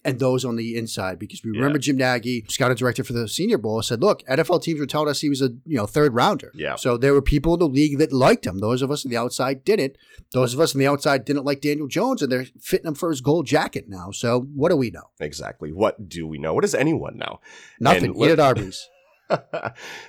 and 0.06 0.20
those 0.20 0.46
on 0.46 0.56
the 0.56 0.77
inside. 0.77 1.20
Because 1.20 1.44
we 1.44 1.51
remember 1.51 1.80
Jim 1.80 1.98
Nagy, 1.98 2.46
scouting 2.48 2.77
director 2.77 3.04
for 3.04 3.13
the 3.13 3.27
Senior 3.27 3.58
Bowl, 3.58 3.82
said, 3.82 4.01
"Look, 4.01 4.24
NFL 4.27 4.62
teams 4.62 4.80
were 4.80 4.86
telling 4.86 5.10
us 5.10 5.22
he 5.22 5.30
was 5.30 5.42
a 5.42 5.50
you 5.66 5.77
know 5.77 5.86
third 5.86 6.13
rounder. 6.13 6.51
Yeah. 6.56 6.75
So 6.75 6.98
there 6.98 7.13
were 7.13 7.22
people 7.22 7.54
in 7.54 7.60
the 7.60 7.68
league 7.68 7.98
that 8.00 8.13
liked 8.13 8.46
him. 8.46 8.60
Those 8.60 8.82
of 8.82 8.92
us 8.92 9.06
on 9.06 9.12
the 9.12 9.18
outside 9.18 9.63
didn't. 9.63 9.98
Those 10.34 10.54
of 10.54 10.60
us 10.60 10.75
on 10.75 10.80
the 10.80 10.88
outside 10.88 11.25
didn't 11.25 11.46
like 11.46 11.62
Daniel 11.62 11.88
Jones, 11.88 12.22
and 12.22 12.32
they're 12.32 12.48
fitting 12.60 12.88
him 12.88 12.96
for 12.96 13.10
his 13.10 13.22
gold 13.22 13.46
jacket 13.46 13.86
now. 13.88 14.12
So 14.12 14.42
what 14.42 14.70
do 14.70 14.77
we 14.77 14.92
know? 14.92 15.10
Exactly. 15.20 15.72
What 15.72 16.10
do 16.10 16.27
we 16.27 16.38
know? 16.38 16.54
What 16.54 16.62
does 16.62 16.75
anyone 16.75 17.18
know? 17.18 17.39
Nothing. 17.80 18.12
And 18.12 18.18
Eat 18.18 18.32
at 18.32 18.39
Arby's. 18.39 18.89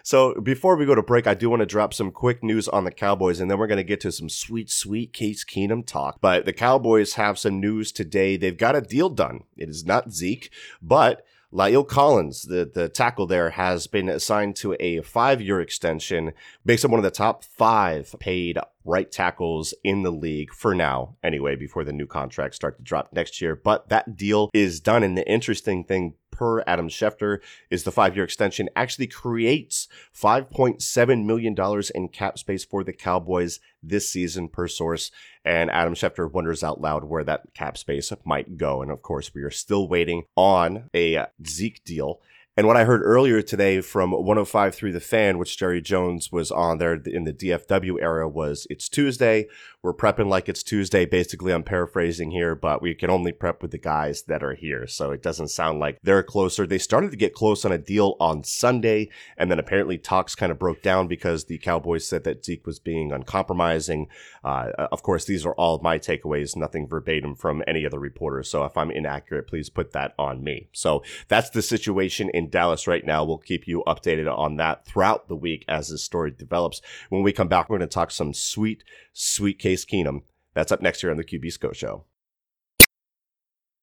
So 0.02 0.34
before 0.40 0.76
we 0.76 0.86
go 0.86 0.94
to 0.94 1.02
break, 1.02 1.26
I 1.26 1.34
do 1.34 1.50
want 1.50 1.60
to 1.60 1.66
drop 1.66 1.92
some 1.92 2.10
quick 2.10 2.42
news 2.42 2.68
on 2.68 2.84
the 2.84 2.90
Cowboys, 2.90 3.40
and 3.40 3.50
then 3.50 3.58
we're 3.58 3.66
going 3.66 3.76
to 3.78 3.84
get 3.84 4.00
to 4.00 4.12
some 4.12 4.28
sweet, 4.28 4.70
sweet 4.70 5.12
Case 5.12 5.44
Keenum 5.44 5.86
talk. 5.86 6.18
But 6.20 6.44
the 6.44 6.52
Cowboys 6.52 7.14
have 7.14 7.38
some 7.38 7.60
news 7.60 7.92
today. 7.92 8.36
They've 8.36 8.56
got 8.56 8.76
a 8.76 8.80
deal 8.80 9.10
done. 9.10 9.44
It 9.56 9.68
is 9.68 9.84
not 9.84 10.12
Zeke, 10.12 10.50
but 10.80 11.24
La'el 11.52 11.86
Collins, 11.88 12.42
the, 12.42 12.70
the 12.72 12.90
tackle 12.90 13.26
there, 13.26 13.50
has 13.50 13.86
been 13.86 14.08
assigned 14.08 14.54
to 14.56 14.76
a 14.78 15.00
five 15.00 15.40
year 15.40 15.60
extension, 15.60 16.32
makes 16.64 16.84
him 16.84 16.90
one 16.90 17.00
of 17.00 17.04
the 17.04 17.10
top 17.10 17.42
five 17.42 18.14
paid 18.18 18.58
right 18.84 19.10
tackles 19.10 19.72
in 19.82 20.02
the 20.02 20.10
league 20.10 20.52
for 20.52 20.74
now, 20.74 21.16
anyway, 21.22 21.56
before 21.56 21.84
the 21.84 21.92
new 21.92 22.06
contracts 22.06 22.56
start 22.56 22.76
to 22.76 22.82
drop 22.82 23.14
next 23.14 23.40
year. 23.40 23.56
But 23.56 23.88
that 23.88 24.14
deal 24.14 24.50
is 24.52 24.80
done. 24.80 25.02
And 25.02 25.16
the 25.16 25.30
interesting 25.30 25.84
thing 25.84 26.14
per 26.38 26.62
Adam 26.68 26.88
Schefter 26.88 27.40
is 27.68 27.82
the 27.82 27.90
five 27.90 28.14
year 28.14 28.24
extension 28.24 28.68
actually 28.76 29.08
creates 29.08 29.88
$5.7 30.14 31.24
million 31.24 31.56
in 31.94 32.08
cap 32.08 32.38
space 32.38 32.64
for 32.64 32.84
the 32.84 32.92
Cowboys 32.92 33.58
this 33.82 34.08
season 34.08 34.48
per 34.48 34.68
source. 34.68 35.10
And 35.44 35.68
Adam 35.70 35.94
Schefter 35.94 36.30
wonders 36.30 36.62
out 36.62 36.80
loud 36.80 37.04
where 37.04 37.24
that 37.24 37.54
cap 37.54 37.76
space 37.76 38.12
might 38.24 38.56
go. 38.56 38.82
And 38.82 38.90
of 38.92 39.02
course, 39.02 39.34
we 39.34 39.42
are 39.42 39.50
still 39.50 39.88
waiting 39.88 40.24
on 40.36 40.90
a 40.94 41.16
uh, 41.16 41.26
Zeke 41.44 41.82
deal. 41.84 42.20
And 42.58 42.66
what 42.66 42.76
I 42.76 42.86
heard 42.86 43.02
earlier 43.04 43.40
today 43.40 43.80
from 43.80 44.10
105 44.10 44.74
through 44.74 44.90
the 44.90 44.98
fan, 44.98 45.38
which 45.38 45.56
Jerry 45.56 45.80
Jones 45.80 46.32
was 46.32 46.50
on 46.50 46.78
there 46.78 46.94
in 46.94 47.22
the 47.22 47.32
DFW 47.32 48.02
era, 48.02 48.28
was 48.28 48.66
it's 48.68 48.88
Tuesday. 48.88 49.46
We're 49.80 49.94
prepping 49.94 50.26
like 50.26 50.48
it's 50.48 50.64
Tuesday. 50.64 51.06
Basically, 51.06 51.52
I'm 51.52 51.62
paraphrasing 51.62 52.32
here, 52.32 52.56
but 52.56 52.82
we 52.82 52.96
can 52.96 53.10
only 53.10 53.30
prep 53.30 53.62
with 53.62 53.70
the 53.70 53.78
guys 53.78 54.22
that 54.22 54.42
are 54.42 54.56
here. 54.56 54.88
So 54.88 55.12
it 55.12 55.22
doesn't 55.22 55.48
sound 55.48 55.78
like 55.78 56.00
they're 56.02 56.24
closer. 56.24 56.66
They 56.66 56.78
started 56.78 57.12
to 57.12 57.16
get 57.16 57.32
close 57.32 57.64
on 57.64 57.70
a 57.70 57.78
deal 57.78 58.16
on 58.18 58.42
Sunday, 58.42 59.08
and 59.36 59.52
then 59.52 59.60
apparently 59.60 59.96
talks 59.96 60.34
kind 60.34 60.50
of 60.50 60.58
broke 60.58 60.82
down 60.82 61.06
because 61.06 61.44
the 61.44 61.58
Cowboys 61.58 62.08
said 62.08 62.24
that 62.24 62.44
Zeke 62.44 62.66
was 62.66 62.80
being 62.80 63.12
uncompromising. 63.12 64.08
Uh, 64.42 64.72
of 64.90 65.04
course, 65.04 65.26
these 65.26 65.46
are 65.46 65.54
all 65.54 65.78
my 65.80 65.96
takeaways, 65.96 66.56
nothing 66.56 66.88
verbatim 66.88 67.36
from 67.36 67.62
any 67.68 67.86
other 67.86 68.00
reporter. 68.00 68.42
So 68.42 68.64
if 68.64 68.76
I'm 68.76 68.90
inaccurate, 68.90 69.46
please 69.46 69.70
put 69.70 69.92
that 69.92 70.12
on 70.18 70.42
me. 70.42 70.70
So 70.72 71.04
that's 71.28 71.50
the 71.50 71.62
situation 71.62 72.30
in 72.34 72.47
Dallas 72.50 72.86
right 72.86 73.04
now. 73.04 73.24
We'll 73.24 73.38
keep 73.38 73.66
you 73.66 73.82
updated 73.86 74.30
on 74.32 74.56
that 74.56 74.84
throughout 74.84 75.28
the 75.28 75.36
week 75.36 75.64
as 75.68 75.88
this 75.88 76.02
story 76.02 76.30
develops. 76.30 76.80
When 77.08 77.22
we 77.22 77.32
come 77.32 77.48
back, 77.48 77.68
we're 77.68 77.78
going 77.78 77.88
to 77.88 77.94
talk 77.94 78.10
some 78.10 78.34
sweet, 78.34 78.84
sweet 79.12 79.58
Case 79.58 79.84
Keenum. 79.84 80.22
That's 80.54 80.72
up 80.72 80.82
next 80.82 81.00
here 81.00 81.10
on 81.10 81.16
the 81.16 81.24
QB 81.24 81.52
Scho 81.52 81.72
Show. 81.72 82.04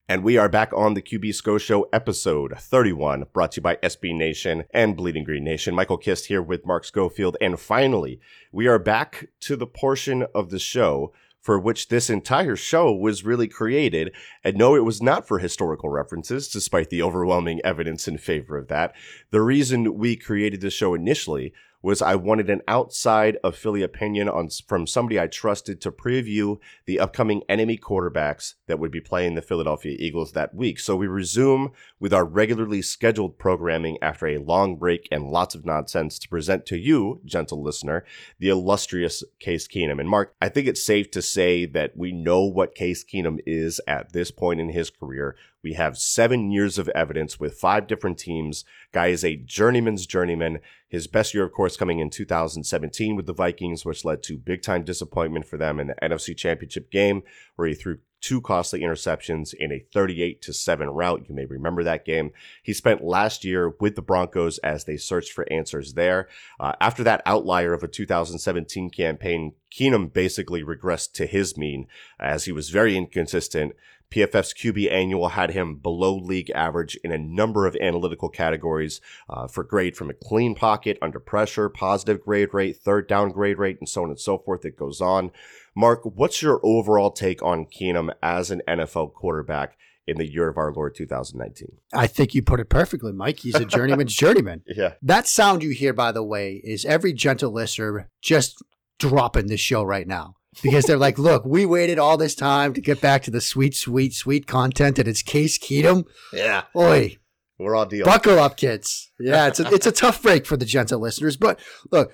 And 0.08 0.24
we 0.24 0.38
are 0.38 0.50
back 0.50 0.72
on 0.72 0.94
the 0.94 1.02
QB 1.02 1.34
Scho 1.34 1.58
Show 1.58 1.90
episode 1.92 2.54
31, 2.60 3.26
brought 3.34 3.54
to 3.54 3.58
you 3.58 3.64
by 3.64 3.78
SB 3.78 4.16
Nation 4.16 4.66
and 4.70 4.96
Bleeding 4.96 5.24
Green 5.24 5.44
Nation. 5.44 5.74
Michael 5.74 5.98
Kist 5.98 6.28
here 6.28 6.44
with 6.44 6.64
Mark 6.64 6.86
Schofield. 6.86 7.38
And 7.42 7.60
finally, 7.60 8.20
we 8.52 8.68
are 8.68 8.78
back 8.78 9.30
to 9.40 9.56
the 9.56 9.66
portion 9.66 10.28
of 10.36 10.52
the 10.52 10.60
show 10.60 11.12
for 11.46 11.60
which 11.60 11.90
this 11.90 12.10
entire 12.10 12.56
show 12.56 12.92
was 12.92 13.24
really 13.24 13.48
created. 13.48 14.12
And 14.44 14.58
no, 14.58 14.76
it 14.76 14.84
was 14.84 15.00
not 15.00 15.28
for 15.28 15.38
historical 15.38 15.90
references, 15.90 16.48
despite 16.48 16.90
the 16.90 17.04
overwhelming 17.04 17.62
evidence 17.64 18.08
in 18.08 18.18
favor 18.18 18.58
of 18.58 18.68
that. 18.70 18.96
The 19.30 19.44
reason 19.44 19.94
we 19.96 20.16
created 20.16 20.62
the 20.62 20.72
show 20.72 20.96
initially 20.96 21.54
was 21.86 22.02
I 22.02 22.16
wanted 22.16 22.50
an 22.50 22.64
outside 22.68 23.38
of 23.44 23.56
Philly 23.56 23.84
opinion 23.84 24.28
on 24.28 24.50
from 24.68 24.88
somebody 24.88 25.20
I 25.20 25.28
trusted 25.28 25.80
to 25.82 25.92
preview 25.92 26.58
the 26.88 27.00
upcoming 27.00 27.44
enemy 27.48 27.78
quarterbacks 27.78 28.56
that 28.66 28.80
would 28.80 28.90
be 28.90 29.00
playing 29.00 29.36
the 29.36 29.44
Philadelphia 29.44 29.96
Eagles 30.00 30.32
that 30.32 30.56
week. 30.56 30.80
So 30.80 30.96
we 30.96 31.06
resume 31.06 31.74
with 32.00 32.12
our 32.12 32.26
regularly 32.26 32.82
scheduled 32.82 33.38
programming 33.38 34.00
after 34.02 34.26
a 34.26 34.40
long 34.40 34.78
break 34.78 35.08
and 35.12 35.30
lots 35.30 35.54
of 35.54 35.64
nonsense 35.64 36.18
to 36.18 36.28
present 36.28 36.66
to 36.66 36.78
you, 36.78 37.22
gentle 37.24 37.62
listener, 37.62 38.04
the 38.40 38.50
illustrious 38.50 39.24
Case 39.40 39.68
Keenum. 39.68 40.00
And 40.00 40.10
Mark, 40.10 40.34
I 40.42 40.50
think 40.50 40.66
it's 40.66 40.84
safe 40.84 41.12
to 41.12 41.22
say 41.22 41.68
that 41.68 41.96
we 41.96 42.12
know 42.12 42.46
what 42.46 42.74
Case 42.74 43.06
Keenum 43.06 43.38
is 43.46 43.80
at 43.88 44.12
this 44.12 44.32
point 44.32 44.60
in 44.60 44.70
his 44.70 44.90
career. 44.90 45.36
We 45.66 45.74
have 45.74 45.98
seven 45.98 46.52
years 46.52 46.78
of 46.78 46.90
evidence 46.90 47.40
with 47.40 47.58
five 47.58 47.88
different 47.88 48.20
teams. 48.20 48.66
Guy 48.92 49.08
is 49.08 49.26
a 49.26 49.36
journeyman's 49.36 50.06
journeyman. 50.06 50.60
His 50.88 51.08
best 51.08 51.34
year, 51.34 51.44
of 51.44 51.54
course, 51.54 51.76
coming 51.76 51.98
in 51.98 52.12
2017 52.12 53.16
with 53.16 53.26
the 53.26 53.34
Vikings, 53.34 53.84
which 53.84 54.06
led 54.06 54.22
to 54.24 54.38
big 54.38 54.62
time 54.62 54.84
disappointment 54.84 55.48
for 55.48 55.58
them 55.58 55.80
in 55.80 55.88
the 55.88 55.96
NFC 56.04 56.38
Championship 56.38 56.92
game, 56.92 57.24
where 57.56 57.68
he 57.68 57.74
threw 57.74 57.98
two 58.22 58.42
costly 58.42 58.82
interceptions 58.82 59.54
in 59.54 59.72
a 59.72 59.86
38 59.92 60.42
to 60.44 60.54
7 60.54 60.88
route. 60.90 61.26
You 61.28 61.34
may 61.34 61.46
remember 61.46 61.84
that 61.84 62.06
game. 62.06 62.32
He 62.62 62.74
spent 62.74 63.04
last 63.04 63.44
year 63.44 63.74
with 63.80 63.96
the 63.96 64.02
Broncos 64.04 64.60
as 64.60 64.86
they 64.86 64.98
searched 64.98 65.32
for 65.32 65.52
answers 65.52 65.94
there. 65.94 66.28
Uh, 66.60 66.74
after 66.80 67.04
that 67.04 67.22
outlier 67.26 67.74
of 67.74 67.84
a 67.84 67.88
2017 67.88 68.92
campaign, 68.92 69.54
Keenum 69.72 70.12
basically 70.14 70.64
regressed 70.64 71.14
to 71.14 71.26
his 71.26 71.58
mean 71.58 71.88
as 72.20 72.46
he 72.46 72.52
was 72.52 72.70
very 72.70 72.96
inconsistent. 72.96 73.74
PFF's 74.12 74.54
QB 74.54 74.92
annual 74.92 75.30
had 75.30 75.52
him 75.52 75.76
below 75.76 76.16
league 76.16 76.50
average 76.52 76.98
in 77.04 77.12
a 77.12 77.18
number 77.18 77.66
of 77.66 77.76
analytical 77.78 78.30
categories 78.30 79.02
uh, 79.30 79.48
for 79.48 79.64
grade 79.64 79.96
from 79.98 80.10
a 80.10 80.14
clean 80.14 80.56
pocket, 80.56 80.98
under 81.02 81.20
pressure, 81.20 81.70
positive 81.70 82.22
grade 82.22 82.54
rate, 82.54 82.78
third 82.78 83.08
down 83.08 83.30
grade 83.30 83.58
rate, 83.58 83.78
and 83.80 83.90
so 83.90 84.04
on 84.04 84.10
and 84.10 84.20
so 84.20 84.38
forth. 84.38 84.66
It 84.66 84.78
goes 84.78 85.02
on. 85.02 85.32
Mark, 85.76 86.02
what's 86.04 86.42
your 86.42 86.60
overall 86.64 87.12
take 87.12 87.44
on 87.44 87.66
Keenum 87.66 88.14
as 88.22 88.52
an 88.52 88.62
NFL 88.68 89.14
quarterback? 89.14 89.78
in 90.08 90.18
the 90.18 90.32
year 90.32 90.48
of 90.48 90.56
our 90.56 90.72
Lord 90.72 90.94
2019. 90.96 91.78
I 91.94 92.06
think 92.06 92.36
you 92.36 92.44
put 92.44 92.60
it 92.60 92.70
perfectly, 92.70 93.12
Mike. 93.12 93.40
He's 93.40 93.56
a 93.56 93.66
journeyman's 93.66 94.14
journeyman. 94.18 94.62
Yeah. 94.68 94.94
That 95.02 95.28
sound 95.28 95.64
you 95.64 95.72
hear, 95.72 95.94
by 95.94 96.12
the 96.12 96.24
way, 96.24 96.62
is 96.64 96.86
every 96.86 97.12
gentle 97.12 97.52
listener 97.52 98.10
just 98.22 98.62
dropping 99.00 99.48
this 99.48 99.60
show 99.60 99.82
right 99.84 100.08
now 100.08 100.36
because 100.62 100.86
they're 100.86 100.98
like, 100.98 101.18
look, 101.18 101.46
we 101.46 101.66
waited 101.66 102.00
all 102.00 102.18
this 102.18 102.36
time 102.36 102.74
to 102.74 102.82
get 102.82 103.02
back 103.02 103.24
to 103.24 103.32
the 103.32 103.42
sweet, 103.42 103.76
sweet, 103.76 104.14
sweet 104.14 104.48
content, 104.48 105.00
and 105.00 105.08
it's 105.08 105.22
Case 105.22 105.58
Keenum. 105.58 106.06
Yeah. 106.34 106.64
Oi. 106.76 107.18
We're 107.58 107.76
all 107.76 107.86
deal. 107.86 108.06
Buckle 108.06 108.40
up, 108.40 108.58
kids. 108.58 109.12
Yeah, 109.20 109.48
it's 109.48 109.60
a, 109.60 109.68
it's 109.74 109.88
a 109.88 109.92
tough 109.92 110.22
break 110.22 110.46
for 110.46 110.58
the 110.58 110.66
gentle 110.66 111.00
listeners. 111.00 111.38
But 111.38 111.60
look, 111.90 112.12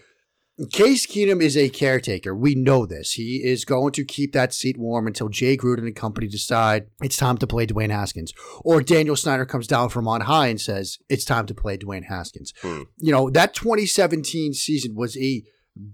Case 0.71 1.07
Keenum 1.07 1.41
is 1.41 1.57
a 1.57 1.69
caretaker. 1.69 2.35
We 2.35 2.53
know 2.53 2.85
this. 2.85 3.13
He 3.13 3.41
is 3.43 3.65
going 3.65 3.93
to 3.93 4.05
keep 4.05 4.33
that 4.33 4.53
seat 4.53 4.77
warm 4.77 5.07
until 5.07 5.29
Jay 5.29 5.57
Gruden 5.57 5.87
and 5.87 5.95
company 5.95 6.27
decide 6.27 6.87
it's 7.01 7.17
time 7.17 7.37
to 7.39 7.47
play 7.47 7.65
Dwayne 7.65 7.89
Haskins. 7.89 8.33
Or 8.63 8.81
Daniel 8.81 9.15
Snyder 9.15 9.45
comes 9.45 9.65
down 9.65 9.89
from 9.89 10.07
on 10.07 10.21
high 10.21 10.47
and 10.47 10.61
says 10.61 10.99
it's 11.09 11.25
time 11.25 11.47
to 11.47 11.55
play 11.55 11.77
Dwayne 11.77 12.05
Haskins. 12.05 12.53
Hmm. 12.61 12.83
You 12.97 13.11
know, 13.11 13.29
that 13.31 13.55
2017 13.55 14.53
season 14.53 14.93
was 14.93 15.17
a 15.17 15.43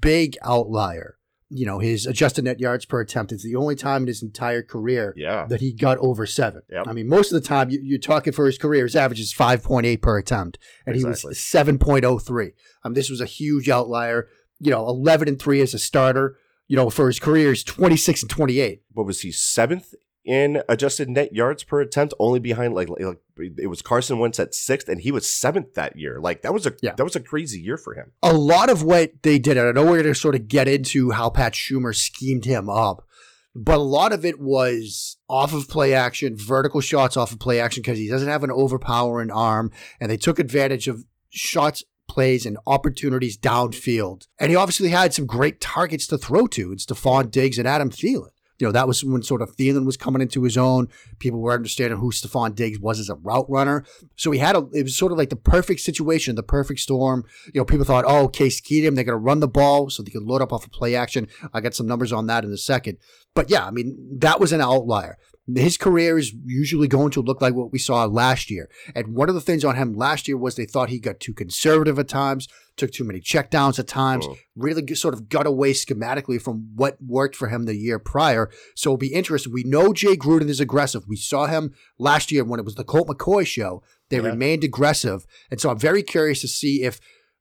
big 0.02 0.38
outlier 0.44 1.17
you 1.50 1.66
know, 1.66 1.80
his 1.80 2.06
adjusted 2.06 2.44
net 2.46 2.60
yards 2.60 2.86
per 2.86 3.00
attempt. 3.00 3.32
It's 3.32 3.44
the 3.44 3.56
only 3.56 3.76
time 3.76 4.04
in 4.04 4.08
his 4.08 4.22
entire 4.22 4.62
career 4.62 5.14
yeah. 5.16 5.46
that 5.48 5.62
he 5.62 5.72
got 5.72 5.98
over 6.00 6.26
seven. 6.26 6.62
Yep. 6.70 6.88
I 6.88 6.94
mean, 6.94 7.08
most 7.08 7.32
of 7.32 7.42
the 7.42 7.48
time 7.48 7.70
you, 7.70 7.96
are 7.96 8.00
talking 8.00 8.34
for 8.34 8.46
his 8.46 8.58
career, 8.58 8.84
his 8.84 8.96
average 8.96 9.20
is 9.20 9.34
5.8 9.34 10.02
per 10.02 10.18
attempt, 10.18 10.58
and 10.86 10.96
exactly. 10.96 11.22
he 11.22 11.28
was 11.30 11.38
7.03. 11.38 12.54
Um, 12.84 12.94
this 12.94 13.10
was 13.10 13.22
a 13.22 13.26
huge 13.26 13.70
outlier. 13.70 14.28
You 14.60 14.72
know, 14.72 14.88
11 14.88 15.28
and 15.28 15.40
3 15.40 15.62
as 15.62 15.74
a 15.74 15.80
starter. 15.80 16.38
You 16.68 16.76
know, 16.76 16.90
for 16.90 17.08
his 17.08 17.20
career, 17.20 17.50
he's 17.50 17.64
26 17.64 18.24
and 18.24 18.30
28. 18.30 18.82
What 18.92 19.06
was 19.06 19.22
he, 19.22 19.32
seventh 19.32 19.94
in 20.28 20.62
adjusted 20.68 21.10
net 21.10 21.34
yards 21.34 21.64
per 21.64 21.80
attempt, 21.80 22.14
only 22.20 22.40
behind 22.40 22.76
like, 22.76 22.90
like 22.90 23.20
it 23.38 23.68
was 23.68 23.82
Carson 23.82 24.20
Wentz 24.20 24.40
at 24.40 24.54
sixth, 24.54 24.90
and 24.90 25.00
he 25.02 25.12
was 25.12 25.28
seventh 25.28 25.74
that 25.76 25.96
year. 25.96 26.20
Like 26.20 26.42
that 26.42 26.54
was 26.54 26.68
a 26.68 26.74
yeah. 26.82 26.94
that 26.96 27.04
was 27.04 27.16
a 27.16 27.22
crazy 27.22 27.60
year 27.60 27.78
for 27.78 27.94
him. 27.96 28.12
A 28.22 28.34
lot 28.34 28.70
of 28.70 28.84
what 28.84 29.24
they 29.24 29.40
did, 29.40 29.58
and 29.58 29.68
I 29.68 29.72
know 29.72 29.84
we're 29.84 30.04
going 30.04 30.14
to 30.14 30.16
sort 30.16 30.36
of 30.36 30.50
get 30.50 30.68
into 30.68 31.12
how 31.12 31.30
Pat 31.30 31.54
Shurmur 31.54 31.96
schemed 31.96 32.44
him 32.44 32.70
up, 32.70 33.08
but 33.56 33.78
a 33.78 33.82
lot 33.82 34.12
of 34.12 34.26
it 34.26 34.40
was 34.40 35.18
off 35.30 35.54
of 35.54 35.70
play 35.70 35.94
action, 35.94 36.36
vertical 36.36 36.82
shots 36.82 37.16
off 37.16 37.32
of 37.32 37.40
play 37.40 37.62
action 37.62 37.82
because 37.82 37.98
he 37.98 38.10
doesn't 38.10 38.30
have 38.30 38.44
an 38.44 38.52
overpowering 38.52 39.32
arm, 39.32 39.72
and 40.02 40.12
they 40.12 40.18
took 40.18 40.40
advantage 40.40 40.90
of 40.90 41.06
shots 41.30 41.84
plays 42.10 42.46
and 42.46 42.58
opportunities 42.66 43.38
downfield. 43.38 44.28
And 44.40 44.50
he 44.50 44.56
obviously 44.56 44.90
had 44.90 45.14
some 45.14 45.26
great 45.26 45.60
targets 45.60 46.08
to 46.08 46.18
throw 46.18 46.48
to. 46.48 46.72
It's 46.72 46.86
Stefon 46.86 47.30
Diggs 47.32 47.58
and 47.58 47.68
Adam 47.68 47.90
Thielen 47.90 48.30
you 48.60 48.66
know, 48.66 48.72
that 48.72 48.88
was 48.88 49.04
when 49.04 49.22
sort 49.22 49.42
of 49.42 49.56
Thielen 49.56 49.86
was 49.86 49.98
coming 49.98 50.22
into 50.22 50.44
his 50.44 50.58
own. 50.58 50.88
People 51.20 51.40
were 51.40 51.54
understanding 51.54 52.00
who 52.00 52.12
Stefon 52.12 52.56
Diggs 52.56 52.80
was 52.80 53.00
as 53.00 53.10
a 53.10 53.16
route 53.16 53.50
runner. 53.50 53.86
So 54.16 54.32
he 54.32 54.40
had 54.40 54.56
a, 54.56 54.68
it 54.74 54.84
was 54.84 54.98
sort 54.98 55.12
of 55.12 55.18
like 55.18 55.30
the 55.30 55.36
perfect 55.36 55.82
situation, 55.82 56.36
the 56.36 56.44
perfect 56.44 56.80
storm. 56.80 57.24
You 57.54 57.62
know, 57.62 57.66
people 57.66 57.86
thought, 57.86 58.06
oh, 58.08 58.28
Case 58.28 58.60
Keenum, 58.60 58.96
they're 58.96 59.04
going 59.04 59.08
to 59.14 59.18
run 59.18 59.40
the 59.40 59.48
ball 59.48 59.90
so 59.90 60.02
they 60.02 60.12
could 60.12 60.24
load 60.24 60.42
up 60.42 60.52
off 60.52 60.66
of 60.66 60.72
play 60.72 60.96
action. 60.96 61.28
I 61.54 61.62
got 61.62 61.76
some 61.76 61.88
numbers 61.88 62.12
on 62.12 62.28
that 62.28 62.44
in 62.44 62.52
a 62.52 62.58
second. 62.58 62.98
But 63.36 63.50
yeah, 63.50 63.66
I 63.66 63.72
mean, 63.72 63.96
that 64.20 64.40
was 64.40 64.52
an 64.52 64.62
outlier. 64.62 65.18
His 65.56 65.78
career 65.78 66.18
is 66.18 66.34
usually 66.46 66.90
going 66.90 67.12
to 67.12 67.22
look 67.22 67.42
like 67.42 67.54
what 67.54 67.72
we 67.72 67.80
saw 67.80 68.04
last 68.06 68.52
year. 68.52 68.70
And 68.94 69.16
one 69.16 69.30
of 69.30 69.36
the 69.36 69.42
things 69.42 69.64
on 69.64 69.76
him 69.76 69.94
last 69.94 70.28
year 70.28 70.38
was 70.38 70.56
they 70.56 70.66
thought 70.66 70.90
he 70.90 71.00
got 71.00 71.22
too 71.22 71.34
conservative 71.34 71.98
at 71.98 72.10
times, 72.10 72.50
took 72.76 72.92
too 72.92 73.06
many 73.06 73.22
checkdowns 73.22 73.80
at 73.80 73.88
times, 73.88 74.26
oh. 74.28 74.36
really 74.56 74.94
sort 74.96 75.14
of 75.14 75.30
got 75.30 75.48
away 75.48 75.72
schematically 75.72 76.42
from 76.42 76.70
what 76.76 76.98
worked 77.02 77.36
for 77.36 77.48
him 77.48 77.64
the 77.64 77.76
year 77.76 77.98
prior. 77.98 78.50
So 78.76 78.90
it'll 78.90 78.98
be 78.98 79.14
interesting. 79.14 79.54
We 79.54 79.64
know 79.64 79.94
Jay 79.94 80.18
Gruden 80.18 80.50
is 80.50 80.60
aggressive. 80.60 81.08
We 81.08 81.16
saw 81.16 81.48
him 81.48 81.74
last 81.98 82.32
year 82.32 82.44
when 82.44 82.60
it 82.60 82.66
was 82.66 82.76
the 82.76 82.84
Colt 82.84 83.08
McCoy 83.08 83.48
show. 83.48 83.84
They 84.10 84.18
yeah. 84.18 84.28
remained 84.28 84.64
aggressive. 84.64 85.26
And 85.50 85.62
so 85.62 85.70
I'm 85.70 85.80
very 85.80 86.04
curious 86.04 86.42
to 86.42 86.48
see 86.48 86.84
if 86.84 87.00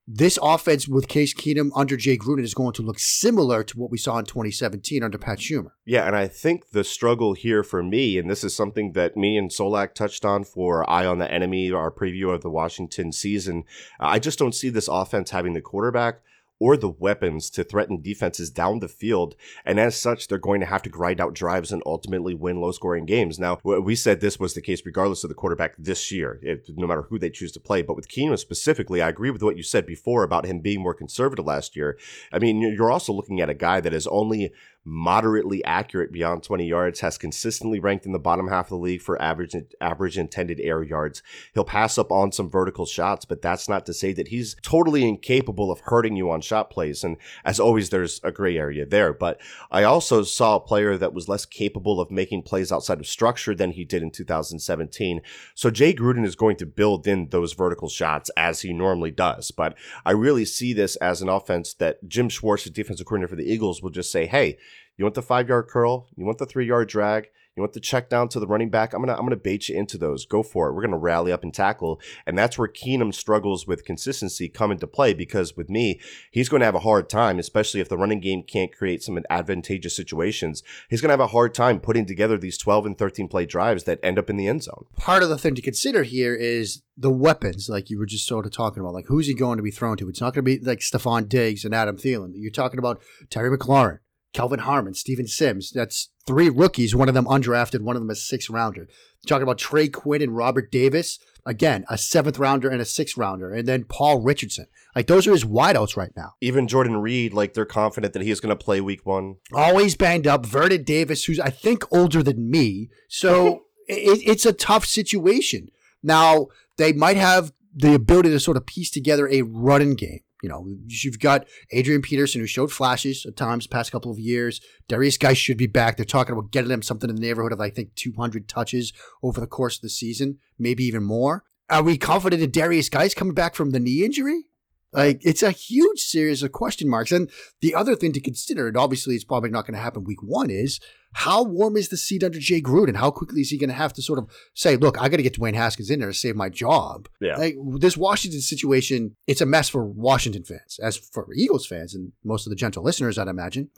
this 0.09 0.38
offense 0.40 0.87
with 0.87 1.09
Case 1.09 1.35
Keenum 1.35 1.71
under 1.75 1.97
Jay 1.97 2.16
Gruden 2.16 2.45
is 2.45 2.55
going 2.55 2.73
to 2.75 2.83
look 2.83 2.99
similar 2.99 3.64
to 3.64 3.79
what 3.79 3.90
we 3.90 3.99
saw 3.99 4.19
in 4.19 4.25
2017 4.25 5.03
under 5.03 5.19
Pat 5.19 5.38
Shurmur. 5.38 5.73
Yeah, 5.85 6.07
and 6.07 6.14
I 6.14 6.29
think 6.29 6.71
the 6.71 6.85
struggle 6.85 7.35
here 7.35 7.64
for 7.64 7.83
me, 7.83 8.16
and 8.16 8.31
this 8.31 8.45
is 8.45 8.55
something 8.55 8.92
that 8.92 9.16
me 9.16 9.37
and 9.37 9.51
Solak 9.51 9.95
touched 9.95 10.25
on 10.25 10.45
for 10.45 10.88
Eye 10.88 11.07
on 11.07 11.19
the 11.19 11.31
Enemy, 11.31 11.73
our 11.73 11.90
preview 11.90 12.33
of 12.33 12.42
the 12.42 12.51
Washington 12.51 13.11
season. 13.11 13.64
I 13.99 14.19
just 14.21 14.38
don't 14.38 14.55
see 14.55 14.69
this 14.69 14.88
offense 14.88 15.31
having 15.31 15.55
the 15.55 15.61
quarterback 15.61 16.21
or 16.59 16.77
the 16.77 16.88
weapons 16.88 17.51
to 17.51 17.64
threaten 17.64 18.01
defenses 18.01 18.51
down 18.51 18.79
the 18.79 18.88
field. 18.88 19.37
And 19.64 19.79
as 19.79 19.97
such, 19.97 20.29
they're 20.29 20.38
going 20.38 20.61
to 20.61 20.66
have 20.66 20.83
to 20.83 20.88
grind 20.88 21.21
out 21.21 21.35
drives 21.35 21.73
and 21.73 21.83
ultimately 21.85 22.35
win 22.35 22.61
low 22.61 22.73
scoring 22.73 23.05
games. 23.05 23.38
Now, 23.38 23.59
we 23.62 23.95
said 23.95 24.21
this 24.21 24.40
was 24.40 24.55
the 24.55 24.62
case 24.62 24.83
regardless 24.85 25.25
of 25.25 25.29
the 25.29 25.35
quarterback 25.35 25.75
this 25.79 26.11
year, 26.11 26.38
if, 26.42 26.69
no 26.69 26.87
matter 26.87 27.03
who 27.03 27.19
they 27.19 27.31
choose 27.31 27.53
to 27.53 27.61
play. 27.61 27.83
But 27.83 27.97
with 27.97 28.09
Keenum 28.09 28.38
specifically, 28.38 29.03
I 29.03 29.09
agree 29.09 29.31
with 29.31 29.42
what 29.42 29.57
you 29.57 29.62
said 29.62 29.87
before 29.87 30.23
about 30.23 30.47
him 30.47 30.61
being 30.61 30.81
more 30.81 30.95
conservative 30.95 31.45
last 31.45 31.77
year. 31.77 31.99
I 32.33 32.38
mean, 32.38 32.61
you're 32.61 32.90
also 32.90 33.12
looking 33.12 33.40
at 33.40 33.51
a 33.51 33.55
guy 33.55 33.81
that 33.81 33.92
is 33.92 34.07
only 34.07 34.53
moderately 34.87 35.64
accurate 35.64 36.12
beyond 36.12 36.44
20 36.44 36.66
yards, 36.66 37.01
has 37.01 37.18
consistently 37.18 37.81
ranked 37.81 38.07
in 38.07 38.12
the 38.12 38.18
bottom 38.18 38.49
half 38.49 38.66
of 38.66 38.70
the 38.70 38.77
league 38.77 39.03
for 39.03 39.20
average 39.20 39.55
average 39.81 40.16
intended 40.16 40.61
air 40.61 40.83
yards. 40.83 41.22
He'll 41.53 41.64
pass 41.64 41.99
up 41.99 42.12
on 42.12 42.31
some 42.31 42.49
vertical 42.49 42.87
shots, 42.87 43.25
but 43.25 43.42
that's 43.42 43.68
not 43.68 43.85
to 43.87 43.92
say 43.92 44.12
that 44.12 44.29
he's 44.29 44.55
totally 44.62 45.07
incapable 45.07 45.72
of 45.72 45.81
hurting 45.81 46.14
you 46.14 46.31
on 46.31 46.40
shot 46.40 46.70
plays. 46.70 47.03
And 47.03 47.16
as 47.44 47.59
always, 47.59 47.90
there's 47.90 48.20
a 48.22 48.31
gray 48.31 48.57
area 48.57 48.87
there. 48.87 49.12
But 49.12 49.40
I 49.70 49.83
also 49.83 50.22
saw 50.22 50.57
a 50.57 50.61
player 50.61 50.96
that 50.96 51.12
was 51.12 51.29
less 51.29 51.44
capable 51.44 52.01
of 52.01 52.11
making 52.11 52.42
plays 52.42 52.70
outside 52.70 53.01
of 53.01 53.07
structure 53.07 53.55
than 53.55 53.72
he 53.72 53.85
did 53.85 54.03
in 54.03 54.11
2017. 54.12 55.20
So 55.55 55.70
Jay 55.70 55.92
Gruden 55.92 56.25
is 56.25 56.37
going 56.37 56.57
to 56.57 56.66
build 56.66 57.07
in 57.09 57.31
those 57.31 57.55
vertical 57.55 57.88
shots 57.88 58.31
as 58.37 58.61
he 58.61 58.72
normally 58.72 59.11
does. 59.11 59.51
But 59.51 59.77
I 60.05 60.12
really 60.12 60.44
see 60.44 60.72
this 60.72 60.94
as 60.96 61.22
an 61.22 61.29
offense 61.29 61.75
that 61.75 62.07
Jim 62.09 62.29
Schwartz, 62.29 62.64
the 62.64 62.70
defensive 62.70 63.07
coordinator 63.07 63.31
for 63.31 63.37
the 63.37 63.51
Eagles, 63.51 63.83
will 63.83 63.90
just 63.90 64.12
say, 64.12 64.27
hey, 64.27 64.59
you 64.97 65.05
want 65.05 65.15
the 65.15 65.23
five 65.23 65.49
yard 65.49 65.69
curl? 65.69 66.09
You 66.17 66.25
want 66.25 66.39
the 66.39 66.47
three 66.47 66.67
yard 66.67 66.89
drag? 66.89 67.29
You 67.57 67.63
want 67.63 67.73
the 67.73 67.81
check 67.81 68.11
down 68.11 68.29
to 68.29 68.41
the 68.41 68.47
running 68.47 68.69
back? 68.69 68.93
I'm 68.93 69.01
gonna 69.01 69.15
I'm 69.15 69.25
gonna 69.25 69.35
bait 69.35 69.71
you 69.71 69.77
into 69.77 69.97
those. 69.97 70.27
Go 70.27 70.43
for 70.43 70.69
it. 70.69 70.75
We're 70.75 70.83
gonna 70.83 70.99
rally 70.99 71.33
up 71.33 71.43
and 71.43 71.55
tackle, 71.55 72.01
and 72.27 72.37
that's 72.37 72.59
where 72.59 72.69
Keenum 72.69 73.15
struggles 73.15 73.67
with 73.67 73.87
consistency 73.87 74.51
come 74.51 74.71
into 74.71 74.87
play 74.87 75.15
because 75.15 75.57
with 75.57 75.71
me, 75.71 75.99
he's 76.31 76.51
to 76.51 76.59
have 76.61 76.75
a 76.75 76.81
hard 76.81 77.09
time, 77.09 77.39
especially 77.39 77.81
if 77.81 77.89
the 77.89 77.97
running 77.97 78.21
game 78.21 78.43
can't 78.43 78.77
create 78.77 79.03
some 79.03 79.19
advantageous 79.31 79.97
situations. 79.97 80.63
He's 80.91 81.01
gonna 81.01 81.15
have 81.15 81.21
a 81.21 81.29
hard 81.29 81.55
time 81.55 81.81
putting 81.81 82.05
together 82.05 82.37
these 82.37 82.59
12 82.59 82.87
and 82.87 82.99
13 82.99 83.27
play 83.27 83.47
drives 83.47 83.85
that 83.85 84.01
end 84.03 84.19
up 84.19 84.29
in 84.29 84.37
the 84.37 84.49
end 84.49 84.65
zone. 84.65 84.85
Part 84.97 85.23
of 85.23 85.31
the 85.31 85.39
thing 85.39 85.55
to 85.55 85.63
consider 85.63 86.03
here 86.03 86.35
is 86.35 86.83
the 86.95 87.11
weapons, 87.11 87.71
like 87.71 87.89
you 87.89 87.99
were 87.99 88.07
just 88.07 88.27
sort 88.27 88.45
of 88.45 88.53
talking 88.53 88.83
about. 88.83 88.93
Like 88.93 89.07
who's 89.07 89.29
he 89.29 89.35
going 89.35 89.57
to 89.57 89.63
be 89.63 89.71
thrown 89.71 89.97
to? 89.97 90.11
It's 90.11 90.21
not 90.21 90.35
to 90.35 90.43
be 90.43 90.59
like 90.59 90.81
Stefon 90.81 91.27
Diggs 91.27 91.65
and 91.65 91.75
Adam 91.75 91.97
Thielen. 91.97 92.33
You're 92.35 92.51
talking 92.51 92.79
about 92.79 93.01
Terry 93.31 93.57
McLaurin. 93.57 94.01
Kelvin 94.37 94.61
Harmon, 94.61 94.92
Steven 94.92 95.27
Sims. 95.27 95.70
That's 95.70 96.11
three 96.27 96.51
rookies, 96.51 96.94
one 96.94 97.09
of 97.09 97.14
them 97.14 97.25
undrafted, 97.25 97.81
one 97.81 97.96
of 97.96 98.03
them 98.03 98.11
a 98.11 98.14
sixth 98.14 98.51
rounder. 98.51 98.87
Talking 99.27 99.44
about 99.44 99.57
Trey 99.57 99.88
Quinn 99.88 100.20
and 100.20 100.37
Robert 100.37 100.70
Davis. 100.70 101.18
Again, 101.46 101.87
a 101.88 101.96
seventh 101.96 102.38
rounder 102.38 102.68
and 102.68 102.83
a 102.83 102.85
sixth 102.85 103.16
rounder. 103.16 103.51
And 103.51 103.66
then 103.66 103.85
Paul 103.85 104.20
Richardson. 104.20 104.66
Like 104.94 105.07
those 105.07 105.27
are 105.27 105.33
his 105.33 105.46
wideouts 105.46 105.96
right 105.96 106.12
now. 106.14 106.35
Even 106.42 106.68
Jordan 106.68 106.99
Reed, 106.99 107.33
like 107.33 107.55
they're 107.55 107.64
confident 107.64 108.12
that 108.12 108.22
he's 108.22 108.40
going 108.40 108.57
to 108.57 108.62
play 108.62 108.83
week 108.83 109.07
one. 109.07 109.37
Always 109.55 109.96
banged 109.96 110.27
up. 110.27 110.44
Vernon 110.44 110.85
Davis, 110.85 111.25
who's 111.25 111.40
I 111.40 111.49
think 111.49 111.90
older 111.90 112.22
than 112.22 112.51
me. 112.51 112.90
So 113.09 113.62
it, 113.88 114.20
it's 114.22 114.44
a 114.44 114.53
tough 114.53 114.85
situation. 114.85 115.68
Now, 116.03 116.49
they 116.77 116.92
might 116.92 117.16
have 117.16 117.53
the 117.75 117.94
ability 117.94 118.31
to 118.31 118.40
sort 118.40 118.59
of 118.59 118.66
piece 118.66 118.90
together 118.90 119.29
a 119.29 119.42
running 119.42 119.94
game. 119.94 120.20
You 120.47 120.53
know, 120.53 120.65
you've 120.87 121.19
got 121.19 121.49
Adrian 121.73 122.03
Peterson 122.03 122.41
who 122.41 122.47
showed 122.47 122.71
flashes 122.71 123.27
at 123.27 123.37
times 123.37 123.67
past 123.67 123.91
couple 123.91 124.13
of 124.13 124.21
years. 124.21 124.61
Derrius 124.89 125.19
Guice 125.19 125.37
should 125.37 125.57
be 125.57 125.67
back. 125.67 125.97
They're 125.97 126.05
talking 126.07 126.35
about 126.35 126.53
getting 126.53 126.71
him 126.71 126.83
something 126.83 127.11
in 127.11 127.17
the 127.17 127.21
neighborhood 127.21 127.51
of 127.51 127.61
I 127.61 127.69
think 127.69 127.97
200 127.97 128.47
touches 128.47 128.93
over 129.25 129.41
the 129.41 129.49
course 129.49 129.75
of 129.75 129.83
the 129.83 129.89
season, 129.89 130.39
maybe 130.57 130.85
even 130.85 131.03
more. 131.03 131.43
Are 131.69 131.83
we 131.83 131.99
confident 131.99 132.45
in 132.45 132.53
Derrius 132.53 132.89
Guice 132.89 133.13
coming 133.13 133.35
back 133.35 133.57
from 133.57 133.71
the 133.71 133.81
knee 133.81 134.05
injury? 134.05 134.45
Like 134.92 135.20
it's 135.25 135.42
a 135.42 135.51
huge 135.51 136.01
series 136.01 136.42
of 136.42 136.53
question 136.53 136.88
marks. 136.88 137.12
And 137.12 137.31
the 137.61 137.75
other 137.75 137.94
thing 137.96 138.12
to 138.12 138.20
consider, 138.20 138.68
and 138.68 138.77
obviously 138.77 139.14
it's 139.14 139.25
probably 139.25 139.51
not 139.51 139.66
going 139.66 139.75
to 139.75 139.81
happen 139.81 140.05
week 140.05 140.22
one, 140.22 140.49
is 140.49 140.81
how 141.12 141.42
warm 141.42 141.77
is 141.77 141.88
the 141.88 141.96
seat 141.96 142.22
under 142.22 142.38
Jay 142.38 142.61
Gruden? 142.61 142.96
How 142.96 143.11
quickly 143.11 143.40
is 143.40 143.51
he 143.51 143.59
going 143.59 143.70
to 143.70 143.75
have 143.75 143.92
to 143.94 144.03
sort 144.03 144.18
of 144.18 144.31
say, 144.55 144.77
look, 144.77 145.01
I 145.01 145.09
got 145.09 145.16
to 145.16 145.22
get 145.22 145.38
Dwayne 145.38 145.55
Haskins 145.55 145.90
in 145.90 146.01
there 146.01 146.09
to 146.09 146.14
save 146.14 146.37
my 146.37 146.49
job? 146.49 147.09
Yeah. 147.20 147.37
Like 147.37 147.57
this 147.79 147.96
Washington 147.96 148.40
situation, 148.40 149.16
it's 149.27 149.40
a 149.40 149.46
mess 149.46 149.68
for 149.68 149.85
Washington 149.85 150.44
fans. 150.44 150.79
As 150.83 150.96
for 150.96 151.27
Eagles 151.35 151.66
fans 151.66 151.94
and 151.94 152.12
most 152.25 152.46
of 152.46 152.51
the 152.51 152.57
gentle 152.57 152.83
listeners, 152.83 153.18
I'd 153.18 153.29
imagine, 153.29 153.70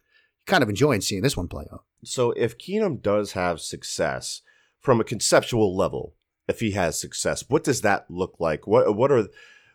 kind 0.47 0.63
of 0.63 0.69
enjoying 0.69 1.01
seeing 1.01 1.23
this 1.23 1.37
one 1.37 1.49
play 1.49 1.67
out. 1.73 1.85
So 2.05 2.33
if 2.33 2.59
Keenum 2.59 3.03
does 3.03 3.33
have 3.33 3.61
success 3.61 4.43
from 4.81 5.01
a 5.01 5.05
conceptual 5.05 5.77
level, 5.77 6.15
if 6.49 6.61
he 6.61 6.73
has 6.73 6.99
success, 6.99 7.45
what 7.49 7.65
does 7.65 7.83
that 7.83 8.07
look 8.09 8.37
like? 8.39 8.67
What 8.67 8.97
what 8.97 9.13
are 9.13 9.29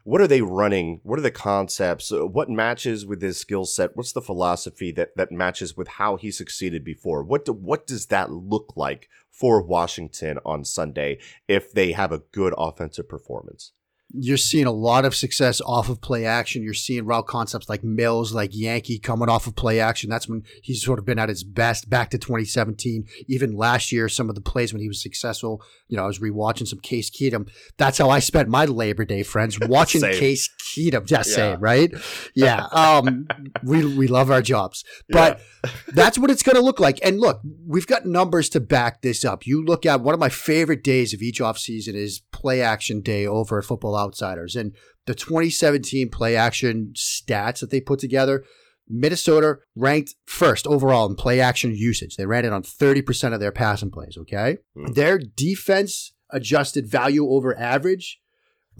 what 0.03 0.21
are 0.21 0.27
they 0.27 0.41
running? 0.41 0.99
What 1.03 1.17
are 1.17 1.23
the 1.23 1.31
concepts? 1.31 2.11
Uh, 2.11 2.25
what 2.25 2.49
matches 2.49 3.05
with 3.05 3.21
his 3.21 3.39
skill 3.39 3.65
set? 3.65 3.95
What's 3.95 4.11
the 4.11 4.21
philosophy 4.21 4.91
that 4.91 5.15
that 5.15 5.31
matches 5.31 5.77
with 5.77 5.87
how 5.87 6.17
he 6.17 6.31
succeeded 6.31 6.83
before? 6.83 7.23
What 7.23 7.45
do, 7.45 7.53
what 7.53 7.87
does 7.87 8.07
that 8.07 8.31
look 8.31 8.73
like 8.75 9.09
for 9.31 9.61
Washington 9.61 10.39
on 10.45 10.65
Sunday 10.65 11.19
if 11.47 11.71
they 11.71 11.93
have 11.93 12.11
a 12.11 12.19
good 12.19 12.53
offensive 12.57 13.07
performance? 13.07 13.71
You're 14.13 14.37
seeing 14.37 14.67
a 14.67 14.71
lot 14.71 15.05
of 15.05 15.15
success 15.15 15.59
off 15.61 15.89
of 15.89 15.99
play 15.99 16.23
action. 16.25 16.61
You're 16.61 16.75
seeing 16.75 17.05
route 17.05 17.25
concepts 17.25 17.67
like 17.67 17.83
Mills, 17.83 18.31
like 18.31 18.51
Yankee 18.53 18.99
coming 18.99 19.27
off 19.27 19.47
of 19.47 19.55
play 19.55 19.79
action. 19.79 20.09
That's 20.09 20.29
when 20.29 20.43
he's 20.61 20.83
sort 20.83 20.99
of 20.99 21.05
been 21.05 21.17
at 21.17 21.29
his 21.29 21.43
best 21.43 21.89
back 21.89 22.11
to 22.11 22.19
2017. 22.19 23.07
Even 23.27 23.55
last 23.55 23.91
year, 23.91 24.07
some 24.07 24.29
of 24.29 24.35
the 24.35 24.41
plays 24.41 24.71
when 24.71 24.81
he 24.83 24.87
was 24.87 25.01
successful, 25.01 25.63
you 25.87 25.97
know, 25.97 26.03
I 26.03 26.07
was 26.07 26.19
rewatching 26.19 26.67
some 26.67 26.79
Case 26.79 27.09
Keenum. 27.09 27.49
That's 27.77 27.97
how 27.97 28.11
I 28.11 28.19
spent 28.19 28.49
my 28.49 28.65
Labor 28.65 29.03
Day, 29.03 29.23
friends, 29.23 29.59
watching 29.67 30.01
Case 30.01 30.47
Keenum. 30.61 31.05
Just 31.05 31.29
yeah. 31.31 31.35
saying, 31.35 31.59
right? 31.59 31.91
Yeah. 32.35 32.67
Um, 32.71 33.27
we, 33.63 33.95
we 33.95 34.07
love 34.07 34.29
our 34.29 34.43
jobs. 34.43 34.83
But 35.09 35.41
yeah. 35.63 35.71
that's 35.87 36.19
what 36.19 36.29
it's 36.29 36.43
going 36.43 36.55
to 36.55 36.61
look 36.61 36.79
like. 36.79 36.99
And 37.03 37.19
look, 37.19 37.41
we've 37.65 37.87
got 37.87 38.05
numbers 38.05 38.47
to 38.49 38.59
back 38.59 39.01
this 39.01 39.25
up. 39.25 39.47
You 39.47 39.65
look 39.65 39.87
at 39.87 40.01
one 40.01 40.13
of 40.13 40.19
my 40.19 40.29
favorite 40.29 40.83
days 40.83 41.15
of 41.15 41.23
each 41.23 41.39
offseason 41.39 41.95
is 41.95 42.21
play 42.43 42.61
action 42.61 42.99
day 42.99 43.25
over 43.25 43.57
at 43.57 43.63
Football 43.63 43.97
Outsiders. 43.97 44.57
And 44.57 44.75
the 45.05 45.15
2017 45.15 46.09
play 46.09 46.35
action 46.35 46.91
stats 46.93 47.61
that 47.61 47.71
they 47.71 47.79
put 47.79 47.99
together, 47.99 48.43
Minnesota 48.89 49.59
ranked 49.77 50.15
first 50.25 50.67
overall 50.67 51.09
in 51.09 51.15
play 51.15 51.39
action 51.39 51.73
usage. 51.73 52.17
They 52.17 52.25
ran 52.25 52.43
it 52.43 52.51
on 52.51 52.61
30% 52.61 53.33
of 53.33 53.39
their 53.39 53.53
passing 53.53 53.91
plays, 53.91 54.17
okay? 54.17 54.57
Mm. 54.77 54.93
Their 54.93 55.17
defense 55.17 56.11
adjusted 56.31 56.85
value 56.85 57.29
over 57.29 57.57
average 57.57 58.19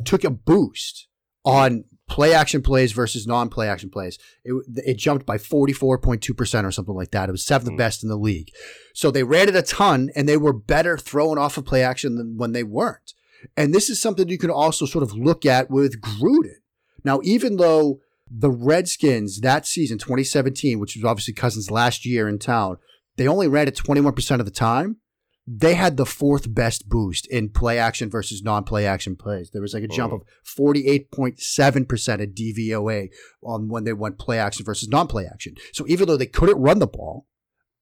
took 0.03 0.25
a 0.25 0.29
boost 0.29 1.07
on 1.45 1.85
play 2.09 2.33
action 2.33 2.61
plays 2.61 2.91
versus 2.91 3.25
non 3.25 3.47
play 3.47 3.69
action 3.69 3.89
plays. 3.89 4.17
It, 4.43 4.53
it 4.85 4.97
jumped 4.97 5.25
by 5.25 5.37
44.2% 5.37 6.65
or 6.65 6.71
something 6.71 6.95
like 6.95 7.11
that. 7.11 7.29
It 7.29 7.31
was 7.31 7.45
seventh 7.45 7.71
mm. 7.71 7.77
best 7.77 8.03
in 8.03 8.09
the 8.09 8.17
league. 8.17 8.49
So 8.93 9.09
they 9.09 9.23
ran 9.23 9.47
it 9.47 9.55
a 9.55 9.61
ton 9.61 10.09
and 10.17 10.27
they 10.27 10.37
were 10.37 10.53
better 10.53 10.97
throwing 10.97 11.37
off 11.37 11.57
of 11.57 11.65
play 11.65 11.81
action 11.81 12.17
than 12.17 12.35
when 12.35 12.51
they 12.51 12.63
weren't. 12.63 13.13
And 13.57 13.73
this 13.73 13.89
is 13.89 14.01
something 14.01 14.29
you 14.29 14.37
can 14.37 14.49
also 14.49 14.85
sort 14.85 15.03
of 15.03 15.13
look 15.13 15.45
at 15.45 15.69
with 15.69 16.01
Gruden. 16.01 16.55
Now, 17.03 17.19
even 17.23 17.57
though 17.57 17.99
the 18.29 18.51
Redskins 18.51 19.41
that 19.41 19.67
season, 19.67 19.97
2017, 19.97 20.79
which 20.79 20.95
was 20.95 21.05
obviously 21.05 21.33
Cousins' 21.33 21.69
last 21.69 22.05
year 22.05 22.27
in 22.27 22.39
town, 22.39 22.77
they 23.17 23.27
only 23.27 23.47
ran 23.47 23.67
it 23.67 23.75
21% 23.75 24.39
of 24.39 24.45
the 24.45 24.51
time. 24.51 24.97
They 25.45 25.73
had 25.73 25.97
the 25.97 26.05
fourth 26.05 26.53
best 26.53 26.87
boost 26.87 27.27
in 27.27 27.49
play 27.49 27.77
action 27.77 28.09
versus 28.09 28.41
non 28.41 28.63
play 28.63 28.85
action 28.85 29.17
plays. 29.17 29.51
There 29.51 29.61
was 29.61 29.73
like 29.73 29.83
a 29.83 29.89
jump 29.89 30.13
oh. 30.13 30.17
of 30.17 30.23
48.7% 30.45 32.23
of 32.23 32.29
DVOA 32.29 33.09
on 33.43 33.67
when 33.67 33.83
they 33.83 33.91
went 33.91 34.17
play 34.17 34.39
action 34.39 34.65
versus 34.65 34.87
non 34.87 35.07
play 35.07 35.25
action. 35.25 35.55
So 35.73 35.85
even 35.87 36.07
though 36.07 36.15
they 36.15 36.27
couldn't 36.27 36.61
run 36.61 36.79
the 36.79 36.87
ball, 36.87 37.27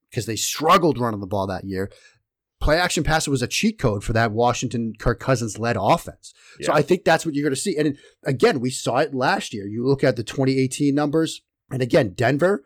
because 0.09 0.25
they 0.25 0.35
struggled 0.35 0.97
running 0.97 1.19
the 1.19 1.27
ball 1.27 1.45
that 1.47 1.63
year, 1.63 1.91
play 2.61 2.77
action 2.77 3.03
passer 3.03 3.31
was 3.31 3.41
a 3.41 3.47
cheat 3.47 3.77
code 3.77 4.03
for 4.03 4.13
that 4.13 4.31
Washington 4.31 4.93
Kirk 4.97 5.19
Cousins 5.19 5.59
led 5.59 5.75
offense. 5.77 6.33
Yeah. 6.59 6.67
So 6.67 6.73
I 6.73 6.81
think 6.81 7.03
that's 7.03 7.25
what 7.25 7.35
you're 7.35 7.43
going 7.43 7.55
to 7.55 7.59
see. 7.59 7.75
And 7.75 7.97
again, 8.23 8.59
we 8.59 8.69
saw 8.69 8.97
it 8.97 9.13
last 9.13 9.53
year. 9.53 9.67
You 9.67 9.85
look 9.85 10.03
at 10.03 10.15
the 10.15 10.23
2018 10.23 10.95
numbers, 10.95 11.41
and 11.69 11.81
again, 11.81 12.13
Denver, 12.13 12.63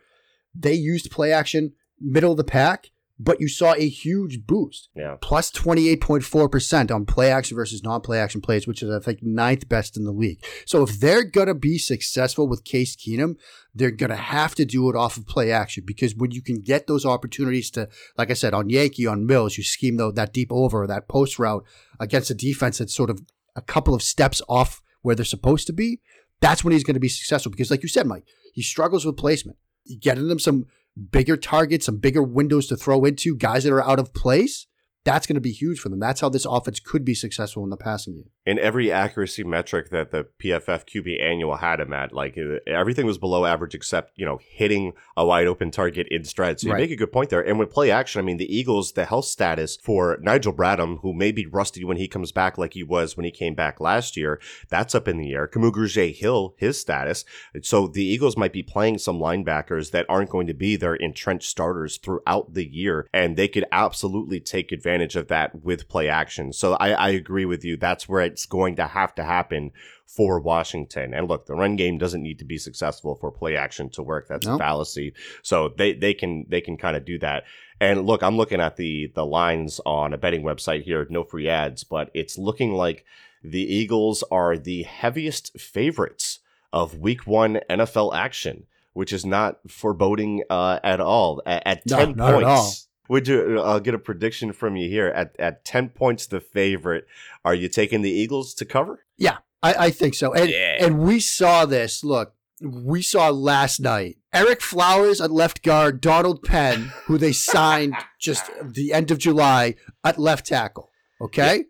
they 0.53 0.73
used 0.73 1.09
play 1.09 1.31
action 1.31 1.73
middle 1.99 2.31
of 2.31 2.37
the 2.37 2.43
pack 2.43 2.91
but 3.17 3.39
you 3.39 3.47
saw 3.47 3.73
a 3.73 3.87
huge 3.87 4.45
boost. 4.45 4.89
Yeah. 4.95 5.15
Plus 5.21 5.51
28.4% 5.51 6.93
on 6.93 7.05
play 7.05 7.31
action 7.31 7.55
versus 7.55 7.83
non 7.83 8.01
play 8.01 8.19
action 8.19 8.41
plays, 8.41 8.67
which 8.67 8.83
is, 8.83 8.89
I 8.91 8.99
think, 8.99 9.23
ninth 9.23 9.69
best 9.69 9.95
in 9.95 10.03
the 10.03 10.11
league. 10.11 10.43
So 10.65 10.83
if 10.83 10.99
they're 10.99 11.23
going 11.23 11.47
to 11.47 11.55
be 11.55 11.77
successful 11.77 12.47
with 12.47 12.65
Case 12.65 12.95
Keenum, 12.95 13.35
they're 13.73 13.91
going 13.91 14.09
to 14.09 14.15
have 14.15 14.55
to 14.55 14.65
do 14.65 14.89
it 14.89 14.95
off 14.95 15.17
of 15.17 15.27
play 15.27 15.51
action 15.51 15.83
because 15.85 16.15
when 16.15 16.31
you 16.31 16.41
can 16.41 16.61
get 16.61 16.87
those 16.87 17.05
opportunities 17.05 17.69
to, 17.71 17.87
like 18.17 18.31
I 18.31 18.33
said, 18.33 18.53
on 18.53 18.69
Yankee, 18.69 19.07
on 19.07 19.25
Mills, 19.25 19.57
you 19.57 19.63
scheme 19.63 19.97
though 19.97 20.11
that 20.11 20.33
deep 20.33 20.51
over, 20.51 20.85
that 20.85 21.07
post 21.07 21.39
route 21.39 21.63
against 21.99 22.31
a 22.31 22.35
defense 22.35 22.79
that's 22.79 22.95
sort 22.95 23.09
of 23.09 23.21
a 23.55 23.61
couple 23.61 23.93
of 23.93 24.03
steps 24.03 24.41
off 24.49 24.81
where 25.01 25.15
they're 25.15 25.23
supposed 25.23 25.67
to 25.67 25.73
be, 25.73 26.01
that's 26.41 26.63
when 26.63 26.73
he's 26.73 26.83
going 26.83 26.95
to 26.95 26.99
be 26.99 27.07
successful. 27.09 27.51
Because, 27.51 27.71
like 27.71 27.83
you 27.83 27.89
said, 27.89 28.07
Mike, 28.07 28.25
he 28.53 28.61
struggles 28.61 29.05
with 29.05 29.17
placement. 29.17 29.57
Getting 29.99 30.27
them 30.27 30.39
some 30.39 30.65
bigger 31.11 31.37
targets, 31.37 31.85
some 31.85 31.97
bigger 31.97 32.23
windows 32.23 32.67
to 32.67 32.77
throw 32.77 33.05
into, 33.05 33.35
guys 33.35 33.63
that 33.63 33.73
are 33.73 33.83
out 33.83 33.99
of 33.99 34.13
place 34.13 34.67
that's 35.05 35.27
going 35.27 35.35
to 35.35 35.41
be 35.41 35.51
huge 35.51 35.79
for 35.79 35.89
them. 35.89 35.99
That's 35.99 36.19
how 36.19 36.29
this 36.29 36.45
offense 36.45 36.79
could 36.79 37.05
be 37.05 37.13
successful 37.13 37.63
in 37.63 37.69
the 37.69 37.77
passing 37.77 38.15
game. 38.15 38.29
In 38.45 38.59
every 38.59 38.91
accuracy 38.91 39.43
metric 39.43 39.89
that 39.89 40.11
the 40.11 40.27
PFF 40.39 40.85
QB 40.85 41.21
annual 41.21 41.57
had 41.57 41.79
him 41.79 41.93
at, 41.93 42.13
like 42.13 42.37
everything 42.67 43.05
was 43.05 43.17
below 43.17 43.45
average 43.45 43.73
except, 43.73 44.11
you 44.15 44.25
know, 44.25 44.39
hitting 44.49 44.93
a 45.17 45.25
wide 45.25 45.47
open 45.47 45.71
target 45.71 46.07
in 46.11 46.23
stride. 46.23 46.59
So 46.59 46.67
you 46.67 46.73
right. 46.73 46.81
make 46.81 46.91
a 46.91 46.95
good 46.95 47.11
point 47.11 47.29
there. 47.31 47.41
And 47.41 47.57
with 47.57 47.71
play 47.71 47.89
action, 47.89 48.19
I 48.19 48.23
mean, 48.23 48.37
the 48.37 48.55
Eagles, 48.55 48.91
the 48.91 49.05
health 49.05 49.25
status 49.25 49.77
for 49.77 50.19
Nigel 50.21 50.53
Bradham, 50.53 50.99
who 51.01 51.13
may 51.13 51.31
be 51.31 51.45
rusty 51.45 51.83
when 51.83 51.97
he 51.97 52.07
comes 52.07 52.31
back 52.31 52.57
like 52.57 52.73
he 52.73 52.83
was 52.83 53.17
when 53.17 53.25
he 53.25 53.31
came 53.31 53.55
back 53.55 53.79
last 53.79 54.15
year, 54.15 54.39
that's 54.69 54.93
up 54.93 55.07
in 55.07 55.17
the 55.17 55.33
air. 55.33 55.47
Kamu 55.47 56.15
Hill, 56.15 56.53
his 56.57 56.79
status. 56.79 57.25
So 57.63 57.87
the 57.87 58.05
Eagles 58.05 58.37
might 58.37 58.53
be 58.53 58.63
playing 58.63 58.99
some 58.99 59.19
linebackers 59.19 59.91
that 59.91 60.05
aren't 60.07 60.29
going 60.29 60.47
to 60.47 60.53
be 60.53 60.75
their 60.75 60.95
entrenched 60.95 61.49
starters 61.49 61.97
throughout 61.97 62.53
the 62.53 62.65
year. 62.65 63.07
And 63.13 63.35
they 63.35 63.47
could 63.47 63.65
absolutely 63.71 64.39
take 64.39 64.71
advantage 64.71 65.15
of 65.15 65.27
that 65.29 65.63
with 65.63 65.87
play 65.87 66.07
action. 66.07 66.53
So 66.53 66.73
I, 66.73 66.91
I 66.91 67.09
agree 67.09 67.45
with 67.45 67.65
you. 67.65 67.77
That's 67.77 68.07
where 68.07 68.34
it's 68.35 68.45
going 68.45 68.75
to 68.75 68.85
have 68.85 69.15
to 69.15 69.23
happen 69.23 69.71
for 70.05 70.41
Washington. 70.41 71.13
And 71.13 71.29
look, 71.29 71.45
the 71.45 71.55
run 71.55 71.77
game 71.77 71.97
doesn't 71.97 72.21
need 72.21 72.39
to 72.39 72.45
be 72.45 72.57
successful 72.57 73.15
for 73.15 73.31
play 73.31 73.55
action 73.55 73.89
to 73.91 74.03
work. 74.03 74.27
That's 74.27 74.45
a 74.45 74.57
fallacy. 74.57 75.13
So 75.41 75.69
they, 75.77 75.93
they 75.93 76.13
can 76.13 76.45
they 76.49 76.59
can 76.59 76.75
kind 76.75 76.97
of 76.97 77.05
do 77.05 77.17
that. 77.19 77.45
And 77.79 78.05
look, 78.05 78.23
I'm 78.23 78.35
looking 78.35 78.59
at 78.59 78.75
the 78.75 79.09
the 79.15 79.25
lines 79.25 79.79
on 79.85 80.13
a 80.13 80.17
betting 80.17 80.43
website 80.43 80.83
here, 80.83 81.07
no 81.09 81.23
free 81.23 81.47
ads, 81.47 81.85
but 81.85 82.11
it's 82.13 82.37
looking 82.37 82.73
like 82.73 83.05
the 83.41 83.63
Eagles 83.63 84.21
are 84.29 84.57
the 84.57 84.83
heaviest 84.83 85.57
favorites 85.57 86.39
of 86.73 86.99
week 86.99 87.25
one 87.25 87.61
NFL 87.69 88.13
action, 88.13 88.65
which 88.91 89.13
is 89.13 89.25
not 89.25 89.59
foreboding 89.71 90.43
uh, 90.49 90.79
at 90.83 90.99
all. 90.99 91.41
At, 91.45 91.63
at 91.65 91.85
no, 91.85 91.97
10 91.97 92.15
points 92.15 92.87
would 93.07 93.27
you? 93.27 93.59
Uh, 93.59 93.63
I'll 93.63 93.79
get 93.79 93.93
a 93.93 93.99
prediction 93.99 94.53
from 94.53 94.75
you 94.75 94.89
here. 94.89 95.07
At 95.07 95.35
at 95.39 95.65
ten 95.65 95.89
points, 95.89 96.25
the 96.25 96.39
favorite. 96.39 97.07
Are 97.43 97.53
you 97.53 97.69
taking 97.69 98.01
the 98.01 98.11
Eagles 98.11 98.53
to 98.55 98.65
cover? 98.65 99.05
Yeah, 99.17 99.37
I, 99.61 99.73
I 99.85 99.89
think 99.91 100.15
so. 100.15 100.33
And 100.33 100.49
yeah. 100.49 100.77
and 100.79 100.99
we 100.99 101.19
saw 101.19 101.65
this. 101.65 102.03
Look, 102.03 102.33
we 102.61 103.01
saw 103.01 103.29
last 103.29 103.79
night. 103.79 104.17
Ereck 104.33 104.61
Flowers 104.61 105.21
at 105.21 105.31
left 105.31 105.63
guard, 105.63 106.01
Donald 106.01 106.43
Penn, 106.43 106.91
who 107.05 107.17
they 107.17 107.31
signed 107.33 107.95
just 108.19 108.49
the 108.61 108.93
end 108.93 109.11
of 109.11 109.17
July 109.17 109.75
at 110.03 110.19
left 110.19 110.47
tackle. 110.47 110.91
Okay, 111.21 111.57
yeah. 111.57 111.63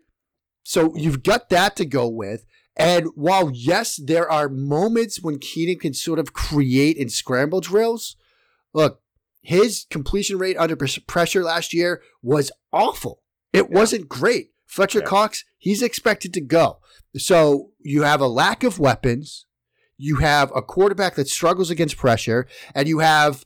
so 0.64 0.94
you've 0.96 1.22
got 1.22 1.48
that 1.50 1.76
to 1.76 1.84
go 1.84 2.08
with. 2.08 2.44
And 2.76 3.06
while 3.14 3.50
yes, 3.50 3.96
there 3.96 4.30
are 4.30 4.50
moments 4.50 5.22
when 5.22 5.38
Keenum 5.38 5.80
can 5.80 5.94
sort 5.94 6.18
of 6.18 6.34
create 6.34 6.98
in 6.98 7.08
scramble 7.08 7.60
drills. 7.60 8.16
Look, 8.74 9.00
his 9.46 9.86
completion 9.90 10.38
rate 10.38 10.56
under 10.56 10.76
pressure 11.06 11.44
last 11.44 11.72
year 11.72 12.02
was 12.20 12.50
awful. 12.72 13.22
It 13.52 13.68
yeah. 13.70 13.78
wasn't 13.78 14.08
great. 14.08 14.50
Fletcher 14.66 14.98
yeah. 14.98 15.04
Cox, 15.04 15.44
he's 15.56 15.82
expected 15.82 16.34
to 16.34 16.40
go. 16.40 16.80
So 17.16 17.70
you 17.78 18.02
have 18.02 18.20
a 18.20 18.26
lack 18.26 18.64
of 18.64 18.80
weapons. 18.80 19.46
You 19.96 20.16
have 20.16 20.50
a 20.52 20.62
quarterback 20.62 21.14
that 21.14 21.28
struggles 21.28 21.70
against 21.70 21.96
pressure, 21.96 22.48
and 22.74 22.88
you 22.88 22.98
have 22.98 23.44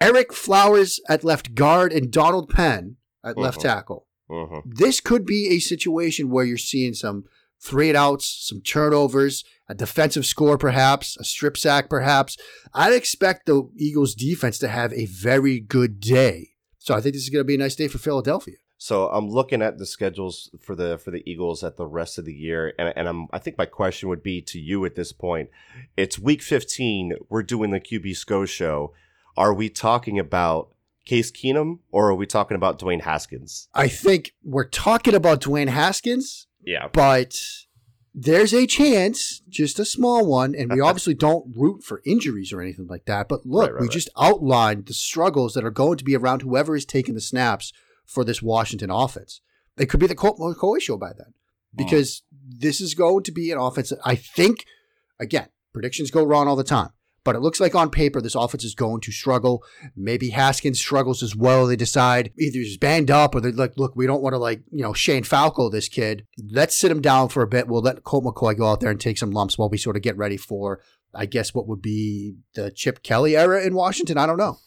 Ereck 0.00 0.32
Flowers 0.32 0.98
at 1.06 1.22
left 1.22 1.54
guard 1.54 1.92
and 1.92 2.10
Donald 2.10 2.48
Penn 2.48 2.96
at 3.22 3.32
uh-huh. 3.32 3.40
left 3.42 3.60
tackle. 3.60 4.06
Uh-huh. 4.30 4.62
This 4.64 5.00
could 5.00 5.26
be 5.26 5.48
a 5.48 5.58
situation 5.58 6.30
where 6.30 6.46
you're 6.46 6.56
seeing 6.56 6.94
some 6.94 7.24
three 7.62 7.88
and 7.88 7.96
outs, 7.96 8.26
some 8.48 8.60
turnovers, 8.60 9.44
a 9.68 9.74
defensive 9.74 10.26
score 10.26 10.58
perhaps, 10.58 11.16
a 11.16 11.24
strip 11.24 11.56
sack 11.56 11.88
perhaps. 11.88 12.36
I'd 12.74 12.92
expect 12.92 13.46
the 13.46 13.70
Eagles 13.76 14.14
defense 14.14 14.58
to 14.58 14.68
have 14.68 14.92
a 14.92 15.06
very 15.06 15.60
good 15.60 16.00
day. 16.00 16.50
So 16.78 16.94
I 16.94 17.00
think 17.00 17.14
this 17.14 17.22
is 17.22 17.30
going 17.30 17.40
to 17.40 17.46
be 17.46 17.54
a 17.54 17.58
nice 17.58 17.76
day 17.76 17.88
for 17.88 17.98
Philadelphia. 17.98 18.56
So 18.76 19.08
I'm 19.10 19.28
looking 19.28 19.62
at 19.62 19.78
the 19.78 19.86
schedules 19.86 20.50
for 20.60 20.74
the 20.74 20.98
for 20.98 21.12
the 21.12 21.22
Eagles 21.24 21.62
at 21.62 21.76
the 21.76 21.86
rest 21.86 22.18
of 22.18 22.24
the 22.24 22.34
year, 22.34 22.74
and, 22.80 22.92
and 22.96 23.06
I'm 23.06 23.28
I 23.32 23.38
think 23.38 23.56
my 23.56 23.64
question 23.64 24.08
would 24.08 24.24
be 24.24 24.42
to 24.42 24.58
you 24.58 24.84
at 24.84 24.96
this 24.96 25.12
point. 25.12 25.50
It's 25.96 26.18
week 26.18 26.42
15. 26.42 27.12
We're 27.28 27.44
doing 27.44 27.70
the 27.70 27.78
QB 27.78 28.16
Scho 28.16 28.44
show. 28.44 28.92
Are 29.36 29.54
we 29.54 29.68
talking 29.68 30.18
about 30.18 30.74
Case 31.04 31.30
Keenum 31.30 31.78
or 31.92 32.08
are 32.08 32.14
we 32.16 32.26
talking 32.26 32.56
about 32.56 32.80
Dwayne 32.80 33.02
Haskins? 33.02 33.68
I 33.72 33.86
think 33.86 34.32
we're 34.42 34.68
talking 34.68 35.14
about 35.14 35.40
Dwayne 35.40 35.68
Haskins 35.68 36.48
yeah. 36.64 36.88
But 36.92 37.34
there's 38.14 38.52
a 38.52 38.66
chance, 38.66 39.42
just 39.48 39.78
a 39.78 39.84
small 39.84 40.26
one, 40.26 40.54
and 40.54 40.72
we 40.72 40.80
obviously 40.82 41.14
don't 41.14 41.54
root 41.56 41.82
for 41.82 42.02
injuries 42.04 42.52
or 42.52 42.60
anything 42.60 42.86
like 42.86 43.06
that. 43.06 43.28
But 43.28 43.46
look, 43.46 43.64
right, 43.64 43.72
right, 43.74 43.80
we 43.80 43.86
right. 43.86 43.92
just 43.92 44.10
outlined 44.18 44.86
the 44.86 44.94
struggles 44.94 45.54
that 45.54 45.64
are 45.64 45.70
going 45.70 45.98
to 45.98 46.04
be 46.04 46.16
around 46.16 46.42
whoever 46.42 46.76
is 46.76 46.84
taking 46.84 47.14
the 47.14 47.20
snaps 47.20 47.72
for 48.04 48.24
this 48.24 48.42
Washington 48.42 48.90
offense. 48.90 49.40
It 49.78 49.86
could 49.86 50.00
be 50.00 50.06
the 50.06 50.14
Colt 50.14 50.38
McCoy 50.38 50.80
show 50.80 50.98
by 50.98 51.12
then, 51.16 51.32
because 51.74 52.22
mm. 52.34 52.60
this 52.60 52.80
is 52.80 52.94
going 52.94 53.24
to 53.24 53.32
be 53.32 53.50
an 53.50 53.58
offense 53.58 53.90
that 53.90 54.00
I 54.04 54.14
think, 54.14 54.66
again, 55.18 55.48
predictions 55.72 56.10
go 56.10 56.24
wrong 56.24 56.48
all 56.48 56.56
the 56.56 56.64
time. 56.64 56.90
But 57.24 57.36
it 57.36 57.40
looks 57.40 57.60
like 57.60 57.74
on 57.74 57.90
paper 57.90 58.20
this 58.20 58.34
offense 58.34 58.64
is 58.64 58.74
going 58.74 59.00
to 59.02 59.12
struggle. 59.12 59.62
Maybe 59.96 60.30
Haskins 60.30 60.80
struggles 60.80 61.22
as 61.22 61.36
well. 61.36 61.66
They 61.66 61.76
decide 61.76 62.32
either 62.38 62.58
he's 62.58 62.76
banged 62.76 63.10
up 63.10 63.34
or 63.34 63.40
they're 63.40 63.52
like, 63.52 63.74
look, 63.76 63.94
we 63.94 64.06
don't 64.06 64.22
want 64.22 64.34
to 64.34 64.38
like, 64.38 64.62
you 64.70 64.82
know, 64.82 64.92
Shane 64.92 65.22
Falco 65.22 65.68
this 65.68 65.88
kid. 65.88 66.26
Let's 66.50 66.76
sit 66.76 66.90
him 66.90 67.00
down 67.00 67.28
for 67.28 67.42
a 67.42 67.46
bit. 67.46 67.68
We'll 67.68 67.82
let 67.82 68.02
Colt 68.02 68.24
McCoy 68.24 68.56
go 68.56 68.66
out 68.66 68.80
there 68.80 68.90
and 68.90 69.00
take 69.00 69.18
some 69.18 69.30
lumps 69.30 69.56
while 69.56 69.68
we 69.68 69.78
sort 69.78 69.96
of 69.96 70.02
get 70.02 70.16
ready 70.16 70.36
for, 70.36 70.80
I 71.14 71.26
guess, 71.26 71.54
what 71.54 71.68
would 71.68 71.82
be 71.82 72.34
the 72.54 72.70
Chip 72.70 73.02
Kelly 73.02 73.36
era 73.36 73.64
in 73.64 73.74
Washington. 73.74 74.18
I 74.18 74.26
don't 74.26 74.38
know. 74.38 74.58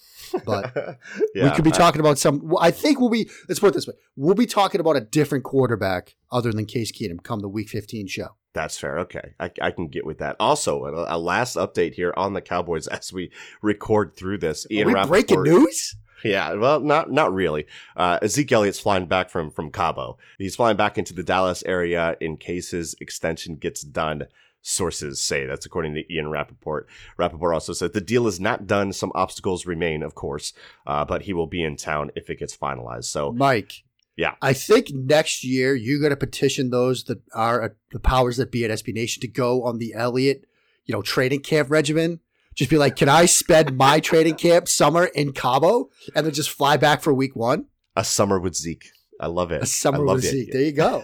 But 0.45 0.73
yeah, 1.35 1.49
we 1.49 1.55
could 1.55 1.63
be 1.63 1.71
talking 1.71 1.99
about 1.99 2.17
some. 2.17 2.53
I 2.59 2.71
think 2.71 2.99
we'll 2.99 3.09
be. 3.09 3.29
Let's 3.47 3.59
put 3.59 3.67
it 3.67 3.73
this 3.73 3.87
way: 3.87 3.93
we'll 4.15 4.35
be 4.35 4.45
talking 4.45 4.81
about 4.81 4.97
a 4.97 5.01
different 5.01 5.43
quarterback 5.43 6.15
other 6.31 6.51
than 6.51 6.65
Case 6.65 6.91
Keenum 6.91 7.23
come 7.23 7.41
the 7.41 7.49
Week 7.49 7.69
15 7.69 8.07
show. 8.07 8.29
That's 8.55 8.79
fair. 8.79 8.99
Okay. 8.99 9.33
I, 9.37 9.51
I 9.61 9.71
can 9.71 9.89
get 9.89 10.05
with 10.05 10.19
that. 10.19 10.37
Also, 10.39 10.85
a, 10.85 11.15
a, 11.15 11.19
last 11.19 11.57
update 11.57 11.93
here 11.93 12.13
on 12.15 12.31
the 12.31 12.41
Cowboys 12.41 12.87
as 12.87 13.11
we 13.11 13.29
record 13.61 14.15
through 14.15 14.39
this. 14.39 14.65
Ian 14.71 14.85
Are 14.85 14.87
we 14.87 14.93
Rapoport, 14.93 15.27
breaking 15.27 15.43
news? 15.43 15.95
Yeah, 16.23 16.53
well, 16.53 16.79
not 16.79 17.11
not 17.11 17.33
really. 17.33 17.67
Uh, 17.95 18.17
Zeke 18.25 18.53
Elliott's 18.53 18.79
flying 18.79 19.05
back 19.05 19.29
from 19.29 19.51
from 19.51 19.71
Cabo. 19.71 20.17
He's 20.39 20.55
flying 20.55 20.77
back 20.77 20.97
into 20.97 21.13
the 21.13 21.21
Dallas 21.21 21.63
area 21.65 22.15
in 22.19 22.37
case 22.37 22.71
his 22.71 22.95
extension 22.99 23.57
gets 23.57 23.81
done. 23.81 24.25
Sources 24.61 25.21
say 25.21 25.45
that's 25.45 25.67
according 25.67 25.93
to 25.93 26.11
Ian 26.11 26.31
Rapoport. 26.31 26.87
Rapoport 27.17 27.53
also 27.53 27.73
said 27.73 27.93
the 27.93 28.01
deal 28.01 28.25
is 28.25 28.39
not 28.39 28.65
done. 28.65 28.93
Some 28.93 29.11
obstacles 29.13 29.67
remain, 29.67 30.01
of 30.01 30.15
course, 30.15 30.53
uh, 30.87 31.05
but 31.05 31.23
he 31.23 31.33
will 31.33 31.45
be 31.45 31.61
in 31.61 31.75
town 31.75 32.09
if 32.15 32.31
it 32.31 32.39
gets 32.39 32.57
finalized. 32.57 33.03
So, 33.03 33.31
Mike, 33.31 33.83
yeah. 34.17 34.35
I 34.41 34.53
think 34.53 34.89
next 34.91 35.43
year 35.43 35.75
you're 35.75 35.99
going 35.99 36.11
to 36.11 36.17
petition 36.17 36.69
those 36.69 37.03
that 37.05 37.21
are 37.33 37.63
uh, 37.63 37.69
the 37.91 37.99
powers 37.99 38.37
that 38.37 38.51
be 38.51 38.63
at 38.63 38.71
SB 38.71 38.93
Nation 38.93 39.21
to 39.21 39.27
go 39.27 39.63
on 39.63 39.77
the 39.77 39.93
Elliott, 39.93 40.45
you 40.85 40.93
know, 40.93 41.01
training 41.01 41.41
camp 41.41 41.69
regimen. 41.69 42.19
Just 42.53 42.69
be 42.69 42.77
like, 42.77 42.95
can 42.95 43.09
I 43.09 43.25
spend 43.25 43.77
my 43.77 43.99
training 43.99 44.35
camp 44.35 44.69
summer 44.69 45.05
in 45.05 45.33
Cabo 45.33 45.89
and 46.15 46.25
then 46.25 46.33
just 46.33 46.49
fly 46.49 46.77
back 46.77 47.01
for 47.01 47.13
week 47.13 47.35
one? 47.35 47.65
A 47.97 48.05
summer 48.05 48.39
with 48.39 48.55
Zeke. 48.55 48.91
I 49.19 49.27
love 49.27 49.51
it. 49.51 49.63
A 49.63 49.65
summer 49.65 50.05
with 50.05 50.23
Zeke. 50.23 50.51
There 50.51 50.61
you 50.61 50.71
go. 50.71 51.03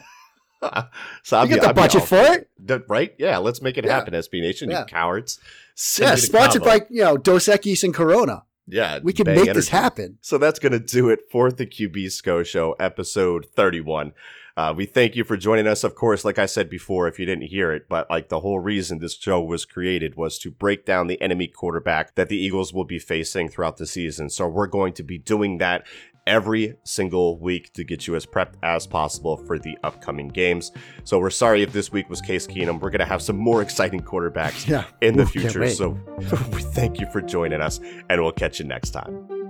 so 1.24 1.38
I'll 1.38 1.50
you 1.50 1.58
got 1.58 1.68
the 1.68 1.74
budget 1.74 2.04
for 2.04 2.22
it, 2.22 2.86
right? 2.88 3.14
Yeah, 3.18 3.40
let's 3.40 3.62
make 3.62 3.78
it 3.78 3.86
yeah. 3.86 3.96
happen, 3.96 4.14
SB 4.14 4.42
Nation. 4.42 4.70
Yeah. 4.70 4.82
You 4.82 4.86
cowards. 4.86 5.40
Send 5.76 6.10
yeah, 6.10 6.16
sponsored 6.16 6.64
by 6.64 6.82
you 6.90 7.04
know 7.04 7.18
Dos 7.18 7.48
Equis 7.48 7.84
and 7.84 7.94
Corona. 7.94 8.44
Yeah, 8.72 9.00
we 9.04 9.12
can 9.12 9.28
make 9.28 9.38
energy. 9.38 9.54
this 9.54 9.70
happen. 9.70 10.18
So 10.22 10.38
that's 10.38 10.58
going 10.58 10.72
to 10.72 10.80
do 10.80 11.10
it 11.10 11.20
for 11.30 11.52
the 11.52 11.66
QB 11.66 12.12
Scho 12.12 12.42
Show, 12.42 12.72
episode 12.80 13.46
31. 13.54 14.14
Uh, 14.56 14.74
we 14.76 14.86
thank 14.86 15.16
you 15.16 15.24
for 15.24 15.38
joining 15.38 15.68
us. 15.68 15.84
Of 15.84 15.96
course, 15.96 16.24
like 16.24 16.40
I 16.40 16.46
said 16.46 16.70
before, 16.70 17.08
if 17.08 17.20
you 17.20 17.26
didn't 17.26 17.48
hear 17.48 17.72
it, 17.72 17.88
but 17.90 18.10
like 18.10 18.30
the 18.30 18.40
whole 18.42 18.60
reason 18.60 19.00
this 19.00 19.16
show 19.16 19.42
was 19.42 19.66
created 19.66 20.16
was 20.16 20.38
to 20.40 20.52
break 20.52 20.86
down 20.86 21.08
the 21.08 21.22
enemy 21.22 21.48
quarterback 21.48 22.16
that 22.16 22.30
the 22.30 22.38
Eagles 22.38 22.74
will 22.74 22.84
be 22.86 23.00
facing 23.00 23.50
throughout 23.50 23.78
the 23.78 23.86
season. 23.86 24.30
So 24.30 24.48
we're 24.48 24.68
going 24.68 24.94
to 24.94 25.04
be 25.04 25.18
doing 25.18 25.58
that 25.58 25.86
every 26.32 26.78
single 26.86 27.38
week 27.40 27.74
to 27.74 27.84
get 27.84 28.08
you 28.08 28.16
as 28.16 28.26
prepped 28.26 28.54
as 28.64 28.88
possible 28.88 29.36
for 29.36 29.60
the 29.60 29.78
upcoming 29.84 30.30
games. 30.30 30.72
So 31.04 31.20
we're 31.20 31.30
sorry 31.30 31.62
if 31.62 31.74
this 31.74 31.92
week 31.92 32.10
was 32.10 32.22
Case 32.22 32.48
Keenum. 32.48 32.80
We're 32.80 32.90
going 32.90 33.00
to 33.00 33.06
have 33.06 33.22
some 33.22 33.36
more 33.36 33.62
exciting 33.62 34.00
quarterbacks 34.00 34.66
yeah. 34.66 34.86
in 35.02 35.18
the 35.18 35.24
Ooh, 35.24 35.26
future. 35.26 35.70
So 35.70 35.90
we 36.54 36.62
thank 36.74 37.02
you 37.02 37.12
for 37.12 37.22
joining 37.22 37.60
us, 37.60 37.82
and 38.10 38.22
we'll 38.22 38.32
catch 38.32 38.60
you 38.60 38.66
next 38.66 38.92
time. 38.92 39.41